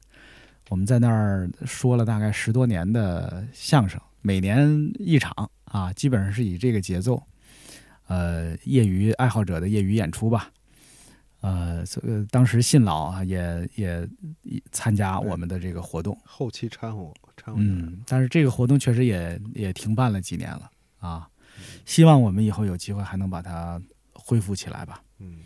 [0.69, 4.69] 我们在那儿说了大概十多年的相声，每年
[4.99, 7.23] 一场啊，基本上是以这个节奏，
[8.07, 10.51] 呃，业余爱好者的业余演出吧。
[11.39, 14.09] 呃，这个当时信老啊也也
[14.41, 17.61] 也参加我们的这个活动，后期掺和掺和。
[17.61, 20.69] 嗯，但是这个活动确实也也停办了几年了
[21.07, 21.27] 啊，
[21.85, 23.79] 希望我们以后有机会还能把它
[24.13, 24.99] 恢复起来吧。
[25.19, 25.39] 嗯，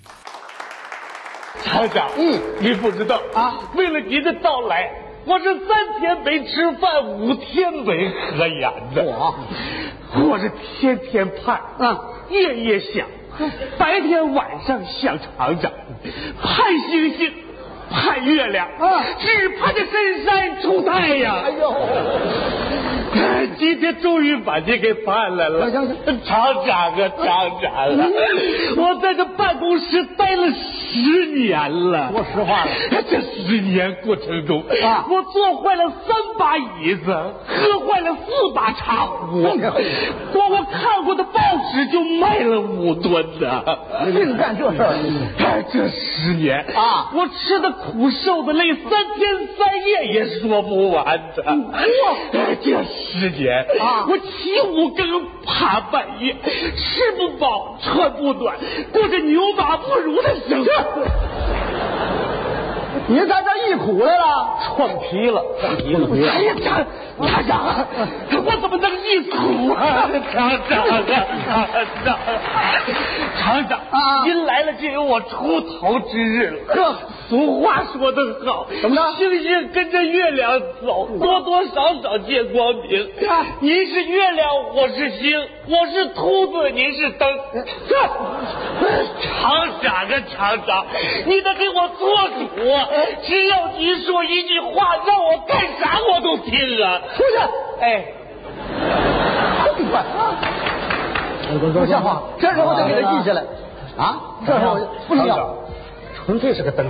[1.63, 4.91] 厂长，嗯，你不知道啊，为了您的到来，
[5.25, 9.03] 我是三天没吃饭，五天没合眼的。
[9.03, 9.35] 我，
[10.29, 12.01] 我是天天盼啊，
[12.31, 13.07] 夜夜想，
[13.77, 15.71] 白天晚上想厂长，
[16.41, 17.33] 盼星星，
[17.91, 18.67] 盼月亮。
[18.79, 21.35] 啊，只盼着深山出太阳。
[21.43, 21.75] 哎呦，
[23.57, 25.85] 今天终于把你给盼来了，厂
[26.65, 27.87] 长啊，厂长啊，
[28.77, 32.09] 我在这办公室待了十年了。
[32.11, 32.71] 说实话了，
[33.09, 37.11] 这十年过程中啊，我坐坏了三把椅子，
[37.47, 39.43] 喝坏了四把茶壶，
[40.31, 41.41] 光我看过的报
[41.73, 43.63] 纸就卖了五吨呢。
[44.13, 44.93] 净干这事儿。
[45.37, 51.05] 哎，这十年啊，我吃的苦，受的累，三天三夜也说不完
[51.35, 51.43] 的。
[51.43, 51.87] 哎，
[52.61, 58.55] 这十年啊，我起五更，爬半夜，吃不饱，穿不暖，
[58.93, 60.71] 过着牛马不如的生活。
[63.11, 66.07] 你在这一苦来了，穿皮了，穿皮了。
[66.31, 66.85] 哎呀，厂
[67.27, 67.85] 厂长，
[68.45, 70.09] 我怎么能一苦啊？
[70.31, 71.03] 厂长啊，
[71.45, 71.67] 厂
[72.05, 72.17] 长，
[73.37, 76.73] 厂长啊，您来了就有我出头之日了。
[76.73, 76.95] 这
[77.27, 79.13] 俗话说得好，怎么着？
[79.17, 83.09] 星星跟着月亮走，多多少少见光明。
[83.59, 87.27] 您是月亮，我是星，我是秃子，您是灯。
[87.89, 87.95] 这
[89.21, 90.85] 厂长啊，厂长，
[91.25, 92.87] 你得给我做主啊！
[93.23, 96.53] 只要你说一句话，让我干啥我都听
[96.83, 97.01] 啊！
[97.15, 97.37] 出去！
[97.81, 98.05] 哎，
[99.91, 100.03] 快！
[101.59, 102.23] 不像话！
[102.39, 103.43] 这时候得给他记下来
[103.97, 104.19] 啊！
[104.45, 105.55] 这时候不能要，
[106.25, 106.85] 纯粹是个灯。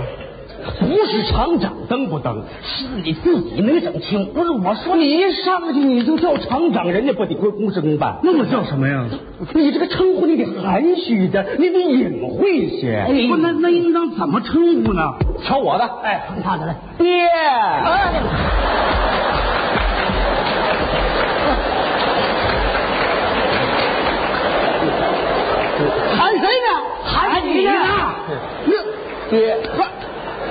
[0.80, 4.32] 不是厂长登不登，是你自己没整清。
[4.32, 8.18] 不是我说，你一上去你就叫厂长，人家不得归公事公办？
[8.22, 9.06] 那我叫什么呀？
[9.54, 13.04] 你这个称呼你得含蓄点，你得隐晦些。
[13.28, 15.14] 不，那那应当怎么称呼呢？
[15.44, 17.28] 瞧我的，哎，看着来，爹。
[26.16, 26.68] 喊谁呢？
[27.04, 27.72] 喊你呢？
[29.30, 29.56] 爹。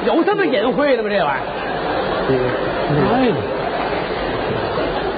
[0.06, 1.10] 有这么隐晦的吗？
[1.10, 1.38] 这玩意儿，
[3.12, 3.32] 哎，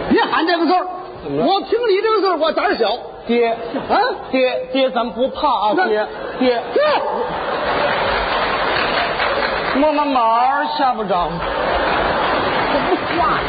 [0.09, 0.85] 别喊这个字儿，
[1.45, 2.97] 我听你这个字儿，我胆儿小。
[3.25, 3.55] 爹，啊，
[4.31, 6.05] 爹爹，咱不怕啊，爹
[6.39, 6.61] 爹。
[9.75, 11.29] 摸摸毛吓不着，
[12.73, 13.39] 这不话呀。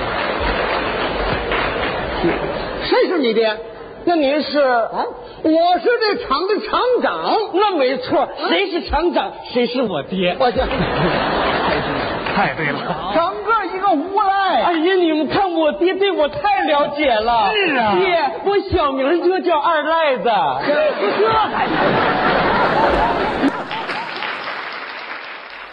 [2.85, 3.59] 谁是你爹？
[4.05, 5.05] 那您是啊？
[5.45, 7.21] 我是这厂的厂长。
[7.53, 10.35] 那没错，谁是厂长，谁是我爹。
[10.41, 10.59] 我去，
[12.35, 14.62] 太对了，整个一个无赖。
[14.62, 17.53] 哎呀，你们看我爹对我太了解了。
[17.53, 20.25] 是啊，爹，我小名就叫二赖子。
[20.25, 21.69] 这 还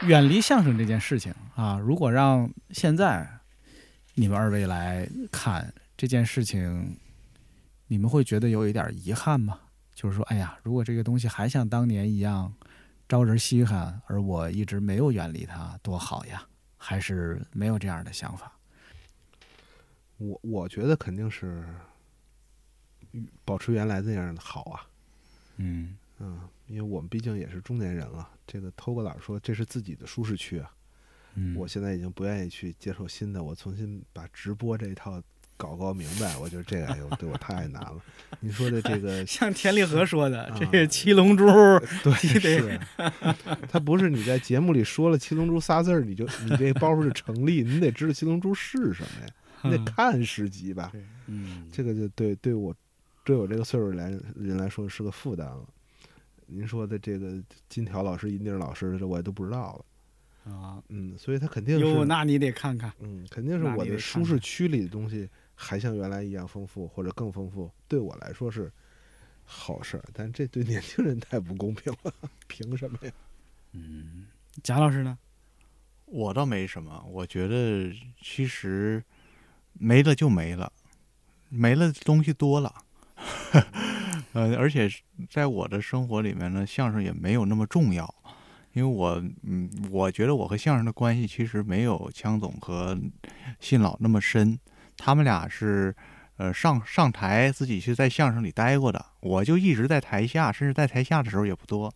[0.02, 3.26] 远离相声这件事情啊，如果让现在
[4.16, 6.98] 你们二位来看这件事情。
[7.92, 9.60] 你们会觉得有一点遗憾吗？
[9.94, 12.54] 就是说，哎呀，如果这个东西还像当年一样
[13.06, 16.48] 招人稀罕，而我一直没有远离它，多好呀！
[16.78, 18.50] 还是没有这样的想法？
[20.20, 21.68] 我我觉得肯定是
[23.44, 24.88] 保持原来那样的好啊。
[25.58, 28.30] 嗯嗯，因为我们毕竟也是中年人了。
[28.48, 30.72] 这个偷个懒说这是自己的舒适区啊。
[31.34, 35.22] 嗯，我现在已经不愿意去接受新的，我重新把直播这一套。
[35.62, 38.02] 搞搞明白，我觉得这个哎呦对我太难了。
[38.40, 41.46] 你说的这个 像田立和说的，这个七龙珠，
[42.04, 42.80] 对，是，
[43.70, 49.34] 他不是你在节目里说了七龙珠仨字儿，你就你这包袱就成立，你得知道七龙珠是什么呀？
[49.64, 50.92] 你得看十集吧？
[51.28, 52.76] 嗯，这个就对对我
[53.24, 55.64] 对我这个岁数来人来说是个负担了。
[56.48, 57.40] 您说的这个
[57.70, 59.80] 金条老师、银锭老师，这我也都不知道
[60.46, 60.82] 了啊。
[60.90, 65.30] 嗯，所以他肯定是，那你得看看，嗯，肯定是我的舒适区里的东西。
[65.64, 68.72] 还像原来一样丰富，或者更丰富，对我来说是
[69.44, 72.12] 好事儿，但这对年轻人太不公平了，
[72.48, 73.12] 凭什么呀？
[73.74, 74.26] 嗯，
[74.64, 75.20] 贾老师呢？
[76.08, 79.04] 我倒没什么，我觉得其实
[79.74, 80.74] 没了就没了，
[81.50, 82.74] 没了东西多了，
[84.34, 84.90] 呃，而且
[85.30, 88.12] 在我的生活里面呢，相声也没有那么重要，
[88.74, 93.00] 因为我，嗯，我觉得我和相声的关系其实没有枪总和
[93.60, 94.60] 信老那么深。
[95.04, 95.96] 他们俩是，
[96.38, 101.92] 呃，上上台自己是在相声里待过的，我就一直在台下，甚至在台下的时候也不多。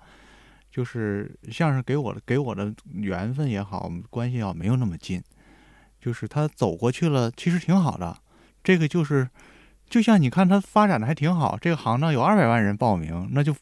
[0.72, 5.24] 就是相声给我的给我的缘分也好，关系也好，没有那么近。
[6.02, 8.18] 就是他走过去了，其实挺好的。
[8.64, 9.30] 这个就是，
[9.88, 13.56] 就像你看他发展的还挺好，这个行当有二百万人报名，那就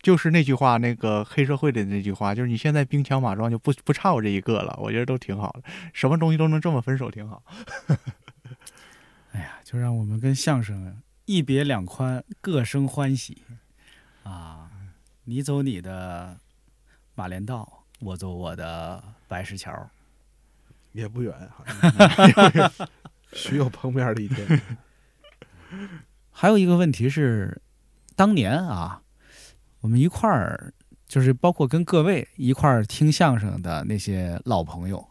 [0.00, 4.74] 就是那句话，那个黑社会的那句话，就是你现在兵强马壮就不不差我这一个了。
[4.80, 7.42] 我觉得都挺好的，什么东西都能这么分手，挺好。
[9.36, 13.42] 哎呀，就让我们跟相声一别两宽，各生欢喜
[14.22, 14.70] 啊！
[15.24, 16.38] 你走你的
[17.14, 19.90] 马连道，我走我的白石桥，
[20.92, 22.72] 也不远哈，
[23.34, 24.58] 许有碰面的一天。
[26.32, 27.60] 还有一个问题是，
[28.14, 29.02] 当年啊，
[29.80, 30.72] 我们一块儿
[31.06, 35.06] 就是包括跟各位一块儿听相声的那些老朋友，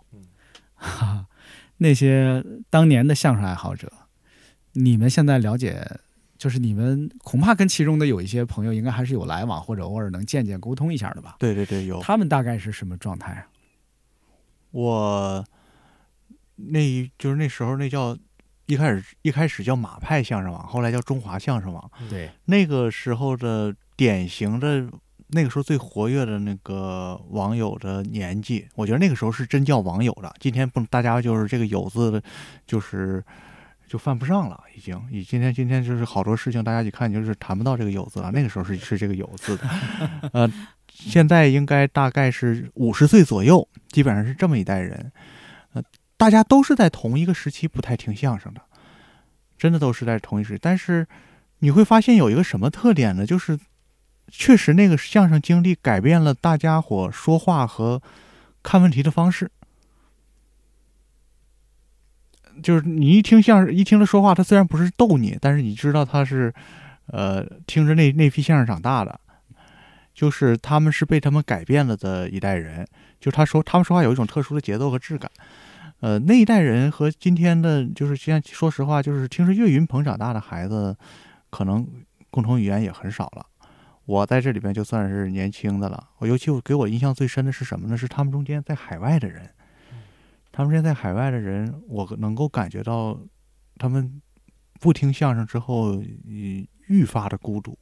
[0.74, 1.28] 哈，
[1.78, 3.94] 那些当年的相声爱好者。
[4.76, 5.86] 你们现在了解，
[6.38, 11.38] 就是你们恐怕跟其中的有一些朋友，应该还是有来往，或者偶尔能见见、沟通一下的吧？
[11.40, 12.02] 对对对，有。
[12.02, 13.48] 他们大概是什么状态啊？
[14.72, 15.46] 我
[16.58, 18.18] 那就是那时候那叫
[18.66, 21.90] 一开始一开始叫马派相声网，后来叫中华相声网。
[22.10, 24.86] 对，那个时候的典型的
[25.28, 30.34] 那个时候最活跃的那个网友的年纪，我觉得那个时候是真叫网友了。
[30.40, 32.22] 今天不，大家就是这个“友”字，
[32.68, 33.24] 就是
[33.88, 35.00] 就犯不上了，已经。
[35.12, 38.32] 以今天今天就是好多事情，大家一看就是谈不到这个“有”字了。
[38.32, 39.70] 那个时候是是这个“有”字的，
[40.34, 40.52] 呃，
[40.90, 45.12] 现在应该大概是五十岁左右，基本上是这么一代人。
[45.74, 45.84] 呃，
[46.18, 48.62] 大家都是在同一个时期不太听相声的，
[49.58, 50.60] 真的都是在同一时期。
[50.62, 51.08] 但是
[51.60, 53.26] 你会发现有一个什么特点呢？
[53.26, 53.60] 就是
[54.30, 58.02] 确实那个相声经历改变了大家伙说话和
[58.64, 59.52] 看问题的方式。
[62.62, 66.54] 就是你一听相声，一听他说话，他虽然不是逗你，但是你知道他是，
[67.08, 69.20] 呃，听着那那批相声长大的，
[70.14, 72.88] 就是他们是被他们改变了的一代人。
[73.20, 75.30] 就他说，他们说话有一种特殊的节奏和质感。
[76.02, 80.96] 呃，那一代人和今天的，就是现在说实话，就是听着岳云鹏长大的孩子，
[81.50, 81.88] 可能
[82.30, 83.46] 共同语言也很少了。
[84.06, 86.10] 我在这里边就算是年轻的了。
[86.20, 87.98] 我尤其我给我印象最深的是什么呢？
[87.98, 89.50] 是他们中间在海外的人，
[90.56, 93.20] 他们现在海外的人，我能够感觉到
[93.78, 94.22] 他们
[94.80, 97.78] 不听相声之后，愈发的孤独。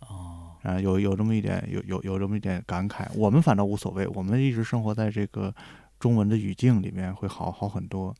[0.00, 3.06] 哦，啊，有有这么一点，有有有这么一点感慨。
[3.14, 5.54] 我们反倒无所谓，我们一直生活在这个
[6.00, 8.14] 中文的语境里面，会好好很多。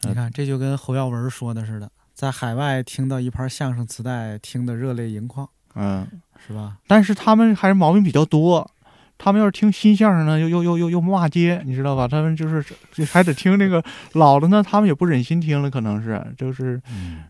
[0.00, 5.48] 你看，这就跟侯耀文说的似的，在海外听到一盘相声磁带，听得热泪盈眶。
[5.76, 6.04] 嗯，
[6.44, 6.78] 是吧？
[6.88, 8.68] 但是他们还是毛病比较多。
[9.16, 12.06] 他们要是听新相声呢，又又又又又骂街，你知道吧？
[12.06, 12.62] 他们就是
[13.06, 13.82] 还得听那个
[14.12, 16.80] 老的呢，他们也不忍心听了，可能是就是，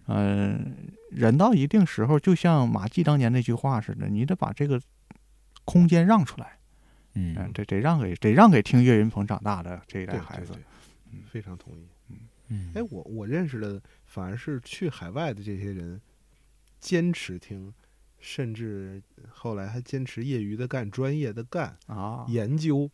[0.08, 0.74] 嗯，
[1.10, 4.80] 人到一定时候，就像马季当年那句话似的，你得把这个
[5.64, 6.58] 空间让出来。
[7.14, 10.56] 嗯，得得让给得让给听岳云鹏长大的这一代对孩子对。
[10.56, 11.86] 对非常同意。
[12.48, 16.00] 嗯，哎，我我认识的反而是去海外的这些人，
[16.80, 17.72] 坚持听，
[18.26, 22.90] 甚至后来还坚持业余的干、专业的干啊，研究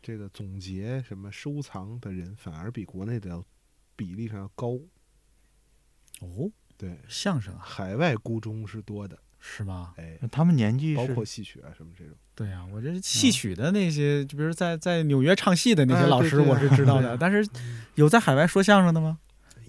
[0.00, 3.44] 这个总结什么收藏的人，反而比国内的要
[3.94, 4.78] 比例上要高。
[6.20, 9.92] 哦，对，相声啊，海外孤中是多的，是吗？
[9.98, 12.16] 哎，他们年纪包括戏曲啊什么这种。
[12.34, 17.18] 对呀、我这戏曲的那些，就比如在在纽约唱戏的那些哎老师，我是知道的。
[17.18, 17.46] 但是
[17.96, 19.18] 有在海外说相声的吗？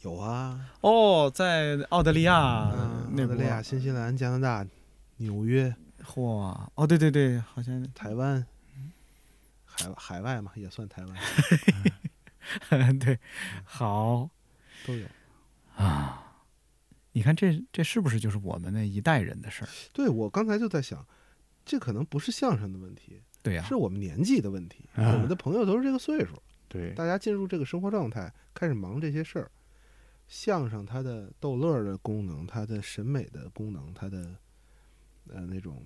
[0.04, 4.70] 有啊，哦，在澳大利亚嗯，澳大利亚、新西兰、加拿大、
[5.18, 8.46] 纽约，嚯，哦，对对对，好像台湾，
[9.64, 11.16] 海海外嘛，也算台湾，
[13.00, 13.20] 对，
[13.64, 14.30] 好
[14.86, 15.08] 都有。
[15.76, 16.22] 啊。
[17.14, 19.70] 你看这这是不是就是我们那一代人的事儿？
[19.94, 21.06] 对我刚才就在想，
[21.64, 24.90] 这可能不是相声的问题，对呀、是我们年纪的问题。
[24.96, 29.50] 啊我们的朋友都是这个岁数，对，大家进入这个生活状态，开始忙这些事儿。
[30.28, 34.36] 相声它的逗乐的功能，它的审美的功能，它的
[35.34, 35.84] 呃那种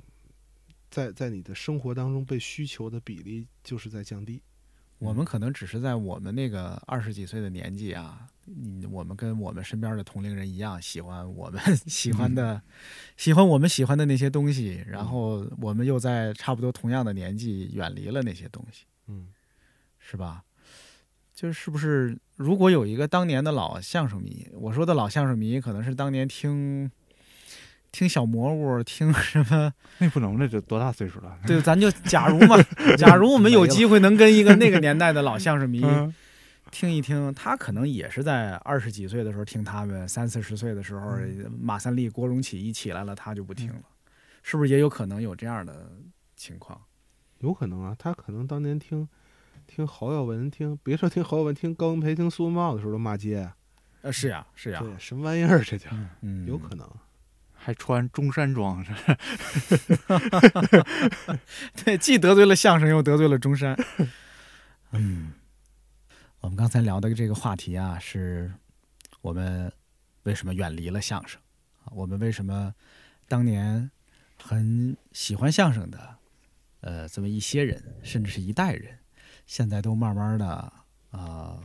[0.89, 4.41] 在在你的生活当中被需求的比例就是在降低。
[4.97, 12.61] 我们可能只是在我们那个二十几岁的年纪啊，嗯，我们跟我们身边的同龄人一样，喜欢我们 喜欢的，
[13.15, 19.29] 喜欢我们喜欢的那些东西，然后我们又在差不多同样的年纪远离了那些东西，嗯，
[19.99, 20.43] 是吧？
[21.33, 22.19] 就是不是？
[22.35, 26.91] 如果有一个当年的老相声迷，我说的老相声迷，可能是当年听
[27.91, 29.73] 听小蘑菇，听什么？
[29.97, 31.37] 那不能，那就多大岁数了？
[31.45, 32.55] 对，咱就假如嘛，
[32.97, 36.13] 假如我们有机会能跟一个那个年代的老相声迷嗯
[36.71, 41.17] 听一听，他可能也是在二十几岁的时候听他们，三四十岁的时候，
[41.59, 43.81] 马三立、郭荣启一起来了，他就不听了，
[44.43, 45.89] 是不是也有可能有这样的
[46.35, 46.79] 情况？
[47.39, 49.07] 有可能啊，他可能当年听
[49.65, 53.55] 听侯耀文，听别说听侯耀文，听高文培、听苏文茂的时候都骂街啊。
[54.01, 55.89] 呃，是呀，是呀，对，什么玩意儿这叫？
[56.21, 56.87] 嗯，有可能。
[57.61, 58.93] 还穿中山装是，
[61.83, 63.77] 对，既得罪了相声，又得罪了中山。
[64.91, 65.33] 嗯，
[66.39, 68.51] 我们刚才聊的这个话题啊，是
[69.21, 69.71] 我们
[70.23, 71.39] 为什么远离了相声
[71.83, 71.91] 啊？
[71.91, 72.73] 我们为什么
[73.27, 73.91] 当年
[74.41, 76.17] 很喜欢相声的，
[76.81, 78.97] 呃，这么一些人，甚至是一代人，
[79.45, 80.73] 现在都慢慢的啊、
[81.11, 81.63] 呃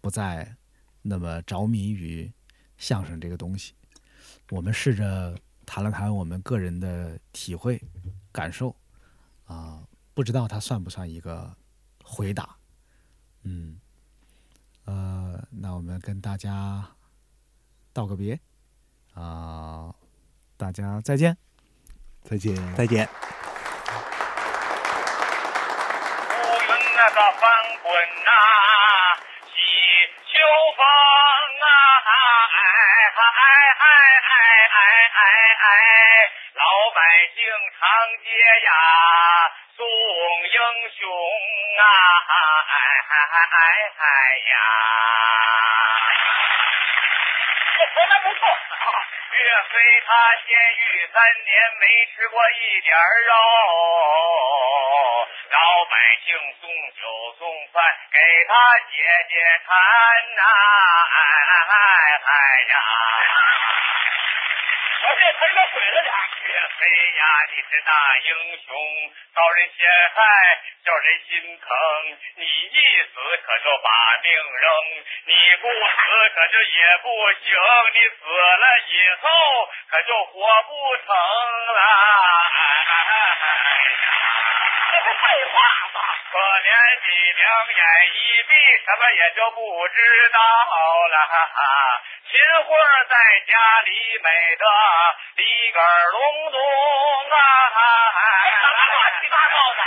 [0.00, 0.56] 不再
[1.00, 2.30] 那么着迷于
[2.76, 3.72] 相声这个东西。
[4.50, 5.34] 我们试着
[5.66, 7.80] 谈了谈我们个人的体会、
[8.30, 8.76] 感受，
[9.46, 11.56] 啊、不知道它算不算一个
[12.04, 12.56] 回答？
[13.42, 13.80] 嗯，
[14.84, 16.86] 呃，那我们跟大家
[17.92, 18.38] 道个别，
[19.14, 19.94] 啊、
[20.56, 21.36] 大家再见，
[22.22, 23.06] 再见，再见。
[23.06, 23.10] 乌
[26.36, 27.42] 云那个翻
[27.82, 27.92] 滚
[28.24, 28.30] 呐、
[29.48, 29.56] 喜
[30.30, 30.36] 秋
[30.76, 31.13] 风啊，
[33.24, 33.40] 哎
[33.78, 33.86] 哎
[34.20, 34.36] 哎
[34.68, 34.78] 哎
[35.14, 35.22] 哎
[35.58, 35.70] 哎
[36.54, 36.64] 老
[36.94, 37.00] 百
[37.34, 37.44] 姓
[37.78, 37.82] 长
[38.22, 38.28] 街
[38.64, 38.70] 呀
[39.76, 40.58] 送英
[40.98, 41.02] 雄
[41.78, 41.82] 啊
[42.68, 42.76] 哎
[43.08, 43.12] 哎
[43.50, 43.56] 哎
[43.98, 44.04] 哎
[44.50, 44.52] 呀
[47.76, 48.46] 我说的不错，
[49.32, 49.38] 岳
[49.70, 50.08] 飞他
[50.46, 52.94] 监狱三年没吃过一点
[53.26, 53.34] 肉，
[55.50, 55.92] 老百
[56.24, 57.02] 姓送酒
[57.38, 57.82] 送饭
[58.12, 58.54] 给他
[58.90, 59.34] 解解
[59.66, 59.74] 馋
[60.36, 60.42] 呐，
[61.10, 61.20] 哎
[61.68, 61.74] 哎
[62.24, 62.32] 哎
[62.70, 62.74] 呀！
[65.06, 66.12] 我这词儿都毁了俩。
[66.44, 66.86] 岳飞
[67.16, 68.74] 呀，你是大英雄，
[69.34, 70.20] 遭人陷害，
[70.84, 71.68] 叫人心疼。
[72.36, 73.12] 你一死
[73.44, 73.88] 可就把
[74.22, 74.64] 命扔，
[75.26, 77.52] 你不死可就也不行，
[77.94, 79.28] 你死了以后
[79.90, 81.06] 可就活不成
[81.74, 81.80] 了。
[84.54, 84.63] 这
[85.00, 85.60] 不废话
[85.94, 86.00] 吗？
[86.30, 86.68] 可怜
[87.06, 87.44] 你两
[87.74, 87.80] 眼
[88.14, 88.52] 一闭，
[88.84, 90.38] 什么也就不知道
[91.08, 91.16] 了。
[92.30, 92.68] 秦桧
[93.08, 93.14] 在
[93.46, 93.52] 家
[93.82, 93.90] 里
[94.22, 94.64] 美得
[95.36, 96.58] 里根隆咚
[97.30, 97.38] 啊！
[98.60, 99.80] 什么乱七八糟的？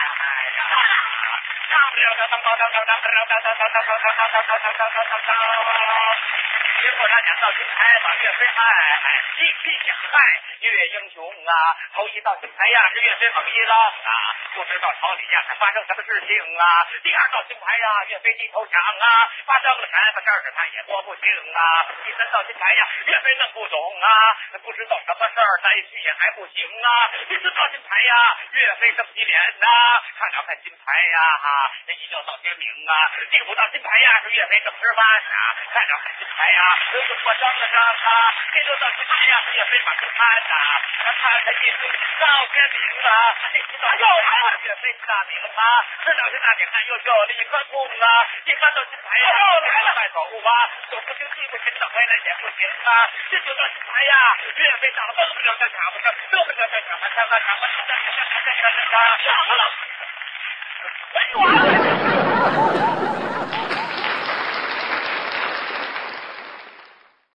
[6.80, 8.62] 秦桧他讲到金牌，把岳飞哎
[9.04, 11.54] 哎一批想害，岳英雄啊！
[11.94, 14.36] 头一到金牌呀，是岳飞猛一浪啊！
[14.54, 16.88] 不知道朝里呀是发生什么事情啊？
[17.04, 21.86] 第二道金牌呀，岳飞低头想啊，发生了什么事儿他也说不清啊！
[22.06, 27.12] 第三道金牌呀，岳飞弄不懂啊，不知道什么事儿，再去也还不行啊！
[27.28, 29.68] 第四道金牌呀，岳飞生起脸呐，
[30.18, 31.50] 看了看金牌呀，哈，
[31.94, 33.12] 一觉到天明啊！
[33.32, 35.36] 第五道金牌呀，是岳飞正吃饭呢，
[35.74, 36.78] 看着看金牌呀，
[37.24, 38.34] 我张了张啊！
[38.54, 40.56] 第六道金牌呀，是岳飞往出看呐，
[41.04, 41.82] 他看他一直
[42.20, 43.36] 到天明啊！
[43.54, 45.62] 第七道又来了，岳飞大名啊，
[46.06, 48.28] 这两天大点看又叫了一颗痛啊！
[48.46, 50.52] 第八道金牌呀，又来了，迈走啊，
[50.92, 53.12] 走不行，气不行，等回来也不行啊！
[53.30, 59.74] 第九道金牌呀，岳飞上了蹦不了这卡不上，蹦不了这卡不上，卡不上，卡不上，卡不上，卡不上，上了。
[59.98, 60.07] 没
[61.36, 63.37] 完了。